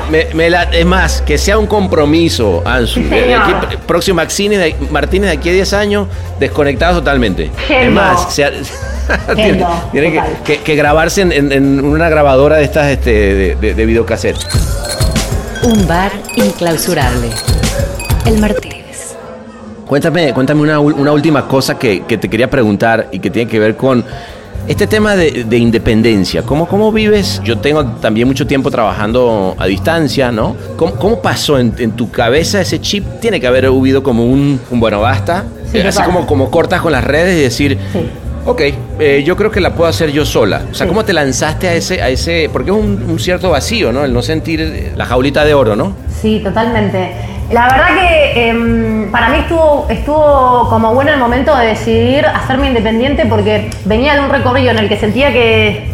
[0.10, 2.96] me- me- me la- es más, que sea un compromiso, Ansu.
[3.02, 6.08] Sí, De- aquí- próximo Maxine de- Martínez de aquí a 10 años,
[6.40, 7.46] desconectados totalmente.
[7.46, 8.02] Es Gendo.
[8.02, 8.52] más, se ha-
[9.36, 9.58] tiene,
[9.92, 10.38] que, total.
[10.46, 14.38] que- que grabarse en, en- en una grabadora de estas este, de, de, de videocassette.
[15.64, 17.30] Un bar inclausurable.
[18.26, 19.16] El Martínez.
[19.88, 23.76] Cuéntame, cuéntame una, última cosa que, que te quería preguntar y que tiene que ver
[23.76, 24.04] con
[24.68, 27.42] Este tema de, de independencia, ¿cómo, ¿cómo vives?
[27.44, 30.56] Yo tengo también mucho tiempo trabajando a distancia, ¿no?
[30.78, 33.06] ¿Cómo, cómo pasó en, en tu cabeza ese chip?
[33.20, 35.44] Tiene que haber habido como un, un bueno, basta.
[35.70, 38.00] Sí, así como, como cortas con las redes y decir, Sí.
[38.46, 38.62] Ok,
[39.00, 40.64] eh, yo creo que la puedo hacer yo sola.
[40.72, 40.88] O sea.
[40.88, 44.04] ¿cómo te lanzaste a ese, a ese, porque es un, un cierto vacío, ¿no?
[44.04, 45.96] El no sentir la jaulita de oro, ¿no?
[46.22, 47.12] Sí, totalmente.
[47.52, 52.68] La verdad que em, para mí estuvo, estuvo como bueno el momento de decidir hacerme
[52.68, 55.88] independiente porque venía de un recorrido en el que sentía que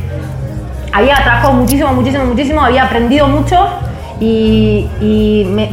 [0.94, 3.68] había trabajado muchísimo, muchísimo, muchísimo, había aprendido mucho
[4.20, 5.70] y, y me,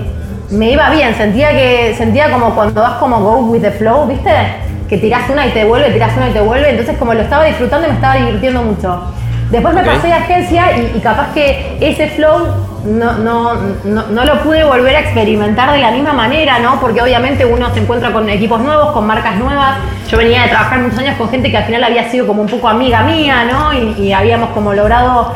[0.51, 1.15] me iba bien.
[1.15, 4.31] Sentía que sentía como cuando vas como go with the flow, ¿viste?
[4.89, 6.71] Que tirás una y te vuelve, tirás una y te vuelve.
[6.71, 9.03] Entonces como lo estaba disfrutando me estaba divirtiendo mucho.
[9.51, 9.87] Después me Ok.
[9.87, 12.49] pasé de agencia y, y capaz que ese flow
[12.85, 16.81] no, no, no, no lo pude volver a experimentar de la misma manera, ¿no?
[16.81, 19.79] Porque obviamente uno se encuentra con equipos nuevos, con marcas nuevas.
[20.09, 22.49] Yo venía de trabajar muchos años con gente que al final había sido como un
[22.49, 23.73] poco amiga mía, ¿no?
[23.73, 25.35] Y, y habíamos como logrado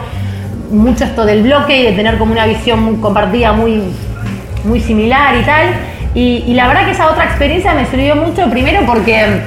[0.71, 3.83] mucho esto del bloque y de tener como una visión muy compartida muy,
[4.65, 5.67] muy similar y tal.
[6.15, 9.43] Y, la verdad que esa otra experiencia me sirvió mucho, primero porque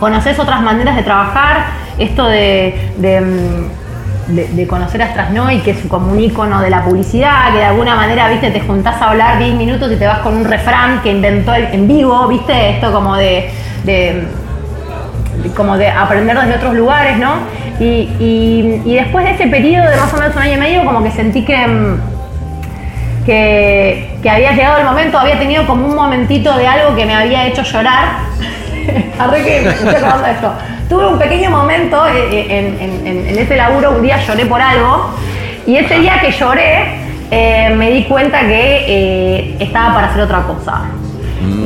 [0.00, 1.66] conoces otras maneras de trabajar,
[1.98, 7.52] esto de, de, mm, conocer a Strasnoy, que es como un icono de la publicidad,
[7.52, 10.36] que de alguna manera, viste, te juntás a hablar 10 minutos y te vas con
[10.36, 13.50] un refrán que inventó en vivo, viste, esto como de-
[15.56, 17.34] como de aprender desde otros lugares, ¿no?
[17.80, 17.84] Y,
[18.18, 21.02] y- y después de ese periodo de más o menos un año y medio, como
[21.02, 22.00] que sentí que, mm,
[23.28, 27.14] que, que había llegado el momento, había tenido como un momentito de algo que me
[27.14, 28.04] había hecho llorar.
[29.18, 30.52] Arre que me estoy acordando de esto.
[30.88, 34.62] Tuve un pequeño momento eh, en, en- en- en ese laburo, un día lloré por
[34.62, 35.10] algo,
[35.66, 36.84] y ese día que lloré,
[37.30, 40.84] eh, me di cuenta que eh, estaba para hacer otra cosa.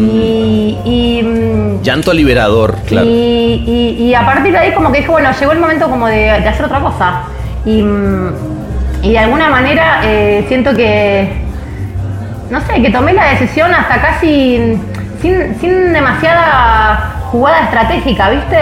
[0.01, 3.07] Y, y, mm, Llanto liberador, claro.
[3.07, 3.63] y,
[4.01, 6.17] y- y a partir de ahí como que dije, bueno, llegó el momento como de,
[6.17, 7.21] de hacer otra cosa.
[7.65, 8.33] Y, mm,
[9.03, 11.29] y de alguna manera eh, siento que,
[12.53, 14.79] no sé, que tomé la decisión hasta casi
[15.23, 18.59] sin, sin demasiada jugada estratégica, ¿viste?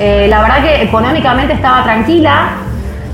[0.00, 2.52] Eh, la verdad que económicamente estaba tranquila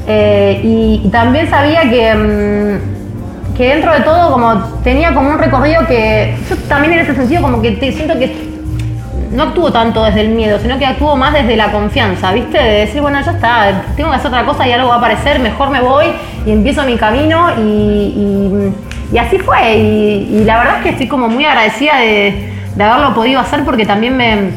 [0.07, 2.14] eh, y, también sabía que...
[2.14, 4.55] mm, que dentro de todo como
[4.85, 8.33] tenía como un recorrido que yo también en ese sentido como que te, siento que
[9.33, 12.57] no actúo tanto desde el miedo, sino que actúo más desde la confianza, ¿viste?
[12.57, 15.41] De decir, bueno, ya está, tengo que hacer otra cosa y algo va a aparecer,
[15.41, 16.07] mejor me voy
[16.47, 18.72] y empiezo mi camino y-
[19.12, 19.76] y así fue.
[19.76, 23.64] Y, y la verdad es que estoy como muy agradecida de, de haberlo podido hacer
[23.64, 24.50] porque también me,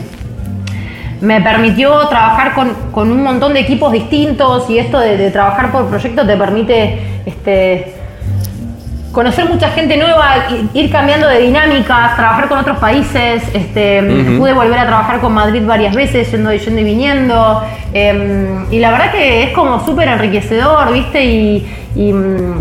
[1.22, 5.72] me permitió trabajar con, con un montón de equipos distintos y esto de, de trabajar
[5.72, 7.94] por proyecto te permite este,
[9.14, 13.44] conocer mucha gente nueva, ir cambiando de dinámicas, trabajar con otros países.
[13.54, 14.02] Este,
[14.38, 17.64] Pude volver a trabajar con Madrid varias veces, yendo, y- yendo y viniendo.
[17.94, 21.24] em, y la verdad que es como súper enriquecedor, ¿viste?
[21.24, 22.56] Y, y, mm,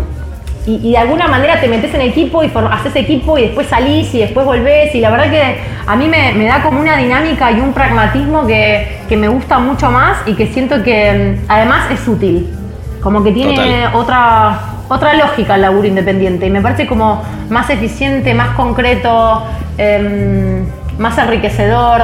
[0.65, 4.13] y- y de alguna manera te metes en equipo y haces equipo y después salís
[4.13, 4.93] y después volvés.
[4.95, 8.47] Y la verdad que a mí me, me da como una dinámica y un pragmatismo
[8.47, 12.49] que, que me gusta mucho más y que siento que mm, además es útil.
[13.01, 13.95] Como que tiene Total.
[13.95, 19.43] otra, otra lógica el laburo independiente y me parece como más eficiente, más concreto,
[19.77, 20.65] em,
[20.97, 22.01] más enriquecedor,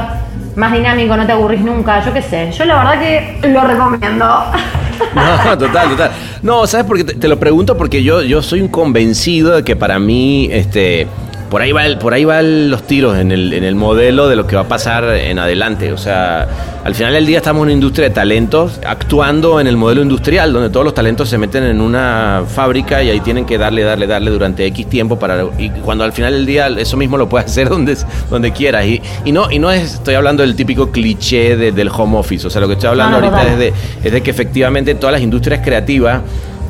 [0.57, 2.51] más dinámico, no te aburrís nunca, yo qué sé.
[2.51, 4.43] Yo la verdad que lo recomiendo.
[5.16, 6.12] No, total, total.
[6.41, 7.78] No, ¿sabes por qué te, te lo pregunto?
[7.78, 11.08] Porque yo, yo soy un convencido de que para mí, este,
[11.50, 14.36] por ahí va el- por ahí van los tiros en el, en el modelo de
[14.36, 15.91] lo que va a pasar en adelante.
[15.91, 16.47] O sea,
[16.84, 20.54] al final del día estamos en una industria de talentos, actuando en el modelo industrial,
[20.54, 24.06] donde todos los talentos se meten en una fábrica y ahí tienen que darle, darle,
[24.08, 25.45] darle durante X tiempo para.
[25.58, 27.97] Y cuando al final del día eso mismo lo puedes hacer donde,
[28.30, 28.86] donde quieras.
[28.86, 32.45] Y, y no, y no es, estoy hablando del típico cliché de- del home office.
[32.45, 33.74] O sea, lo que estoy hablando No, no, ahorita es de,
[34.04, 36.22] es de que efectivamente todas las industrias creativas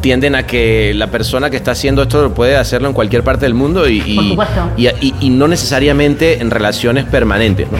[0.01, 3.53] tienden a que la persona que está haciendo esto puede hacerlo en cualquier parte del
[3.53, 4.69] mundo y, y- Por supuesto.
[4.77, 7.67] y, y- y no necesariamente en relaciones permanentes.
[7.71, 7.77] ¿no?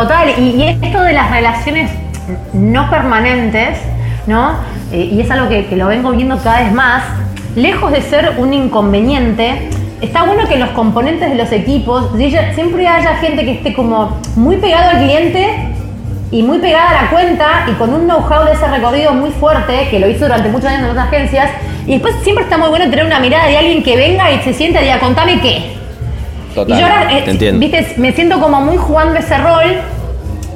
[0.00, 1.90] Total, y, esto de las relaciones
[2.52, 3.78] no permanentes,
[4.26, 4.52] ¿no?
[4.92, 7.02] Eh, y es algo que, que lo vengo viendo cada vez más,
[7.56, 9.68] lejos de ser un inconveniente,
[10.00, 14.20] está bueno que los componentes de los equipos sie- siempre haya gente que esté como
[14.36, 15.71] muy pegado al cliente
[16.32, 19.86] y muy pegada a la cuenta y con un know-how de ese recorrido muy fuerte,
[19.90, 21.50] que lo hizo durante muchos años en otras agencias,
[21.86, 24.52] y después siempre está muy bueno tener una mirada de alguien que venga y se
[24.54, 25.76] sienta y diga, contame qué.
[26.54, 27.60] total, Y yo ahora, eh, te entiendo.
[27.60, 29.76] viste, me siento como muy jugando ese rol.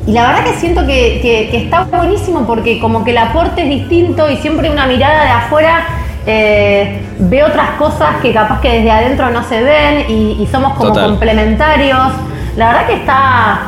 [0.06, 3.62] Y la verdad que siento que, que- que está buenísimo porque como que el aporte
[3.64, 5.84] es distinto y siempre una mirada de afuera
[6.26, 10.74] eh, ve otras cosas que capaz que desde adentro no se ven y, y somos
[10.74, 11.10] como Total.
[11.10, 12.12] complementarios.
[12.56, 13.60] La verdad que está,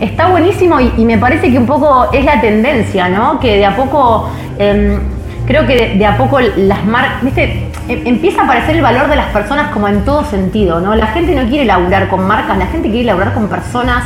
[0.00, 3.38] está buenísimo y, y me parece que un poco es la tendencia, ¿no?
[3.40, 4.28] Que de a poco,
[4.58, 4.98] em,
[5.46, 7.68] creo que de, de a poco las marcas, ¿viste?
[7.88, 10.94] Em- Empieza a aparecer el valor de las personas como en todo sentido, ¿no?
[10.94, 14.04] La gente no quiere laburar con marcas, la gente quiere laburar con personas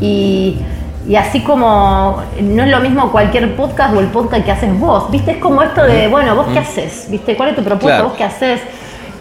[0.00, 0.56] y,
[1.08, 5.10] y así como no es lo mismo cualquier podcast o el podcast que haces vos,
[5.10, 5.32] ¿viste?
[5.32, 7.36] Es como esto de, bueno, vos qué haces, ¿viste?
[7.36, 7.96] ¿Cuál es tu propuesta?
[7.98, 8.08] Claro.
[8.08, 8.60] ¿Vos qué haces?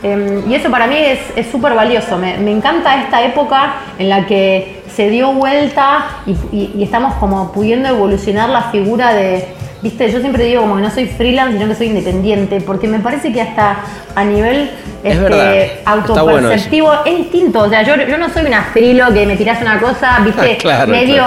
[0.03, 2.17] Eh, y eso para mí es súper valioso.
[2.17, 7.15] Me, me encanta esta época en la que se dio vuelta y, y- y estamos
[7.15, 9.47] como pudiendo evolucionar la figura de,
[9.81, 12.99] viste, yo siempre digo como que no soy freelance, sino que soy independiente, porque me
[12.99, 13.77] parece que hasta
[14.15, 14.69] a nivel
[15.03, 15.65] Es este.
[15.65, 17.61] Está bueno autoperceptivo es distinto.
[17.61, 20.91] O sea, yo, yo no soy una frilo que me tirás una cosa, viste, Claro,
[20.91, 21.25] medio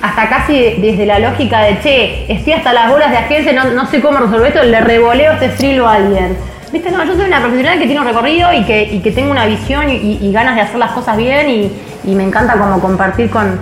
[0.00, 3.86] hasta casi desde la lógica de, che, estoy hasta las bolas de agencia, no, no
[3.86, 6.36] sé cómo resolver esto, le revoleo este frilo a alguien.
[6.76, 9.30] Viste, no, yo soy una profesional que tiene un recorrido y que, y que tengo
[9.30, 13.30] una visión y, y ganas de hacer las cosas bien y, me encanta como compartir
[13.30, 13.58] con,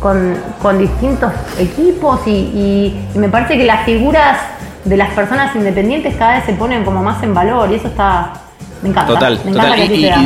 [0.00, 4.38] con, con distintos equipos y, me parece que las figuras
[4.86, 8.32] de las personas independientes cada vez se ponen como más en valor y eso está...
[8.80, 9.12] Me encanta.
[9.12, 9.88] Total, me encanta total.
[9.88, 10.22] que Y- así y- sea.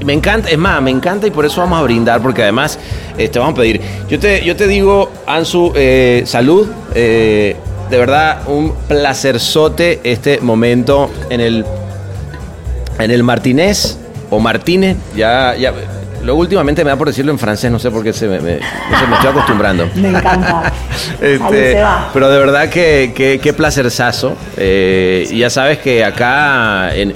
[0.00, 2.78] y- me encanta, es más, me encanta y por eso vamos a brindar, porque además
[3.18, 3.82] eh, te vamos a pedir.
[4.08, 6.70] Yo te, yo te digo, Ansu, eh, salud.
[6.94, 7.54] eh,
[7.90, 11.64] de verdad, un placerzote este momento en el,
[12.98, 13.96] en el Martínez
[14.30, 14.96] o Martínez.
[15.16, 15.72] Ya, ya.
[16.22, 18.56] Luego últimamente me da por decirlo en francés, no sé por qué se me, me-
[18.58, 19.88] no sé, me estoy acostumbrando.
[19.94, 20.72] Me encanta.
[21.22, 22.10] Este, se va.
[22.12, 24.34] pero de verdad que, que, qué placerzazo.
[24.56, 27.14] Eh, y ya sabes que acá, en,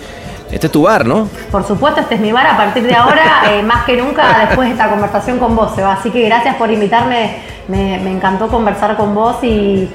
[0.50, 1.28] este es tu bar, ¿no?
[1.50, 4.68] Por supuesto, este es mi bar a partir de ahora, eh, más que nunca después
[4.68, 5.94] de esta conversación con vos, Seba.
[5.94, 9.88] Así que gracias por invitarme, me, me encantó conversar con vos y,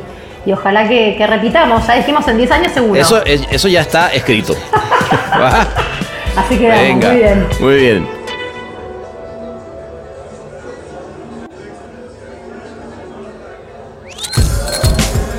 [0.47, 1.85] y ojalá que, que repitamos.
[1.85, 2.99] Ya dijimos en 10 años seguro.
[2.99, 4.55] Eso, es- eso ya está escrito.
[6.37, 7.09] Así que Venga.
[7.09, 7.47] muy bien.
[7.59, 8.07] Muy bien.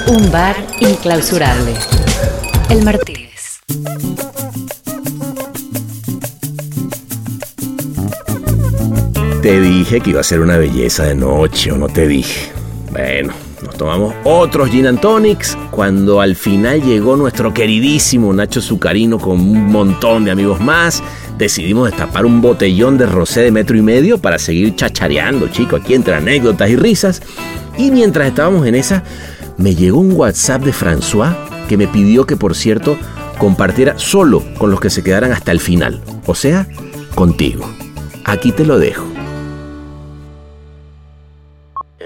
[0.09, 1.75] Un bar inclausurable.
[2.71, 3.61] El Martínez.
[9.43, 12.51] Te dije que iba a ser una belleza de noche, o no te dije.
[12.91, 13.33] Bueno,
[13.63, 19.41] nos tomamos otros gin and tonics cuando al final llegó nuestro queridísimo Nacho Zucarino con
[19.41, 21.03] un montón de amigos más.
[21.37, 25.95] Decidimos destapar un botellón de rosé de metro y medio para seguir chachareando, chicos, aquí
[25.95, 27.23] entre anécdotas y risas.
[27.77, 29.03] Y mientras estábamos en esa,
[29.57, 31.37] me llegó un WhatsApp de François
[31.69, 32.97] que me pidió que, por cierto,
[33.39, 36.01] compartiera solo con los que se quedaran hasta el final.
[36.27, 36.67] O sea,
[37.15, 37.69] contigo.
[38.25, 39.18] Aquí te lo dejo.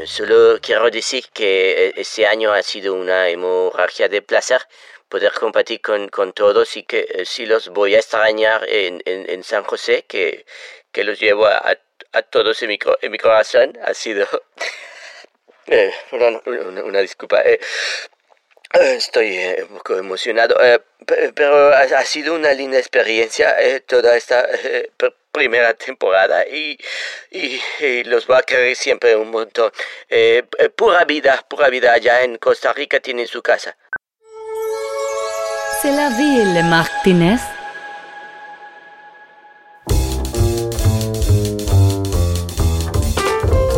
[0.06, 4.60] Solo quiero decir que este año ha sido una hemorragia de placer
[5.08, 9.28] poder compartir con, con todos y que eh, sí los voy a extrañar en, en,
[9.28, 10.46] en San José, que,
[10.90, 11.58] que los llevo a,
[12.12, 13.78] a- todos en mi, en mi corazón.
[13.84, 14.26] Ha sido...
[15.66, 17.40] Eh, perdón, una, una disculpa.
[17.42, 17.60] eh,
[18.74, 20.56] eh, Estoy eh, un poco emocionado,
[21.06, 23.54] pe- pero ha, ha sido una linda experiencia
[23.86, 24.46] toda esta
[25.32, 26.78] primera temporada y,
[27.30, 29.72] y, y los voy a querer siempre un montón.
[30.08, 31.94] Eh, eh, pura vida, pura vida.
[31.94, 33.76] Allá en Costa Rica tienen su casa.
[35.80, 37.40] C'est la ville, Martínez.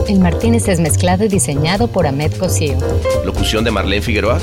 [0.07, 2.77] El Martínez es mezclado y diseñado por Ahmed Cosío.
[3.25, 4.39] Locución de Marlene Figueroa.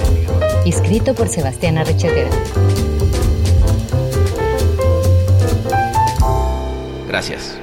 [0.66, 2.32] Escrito por Sebastián Arrechetera.
[7.12, 7.60] Gracias.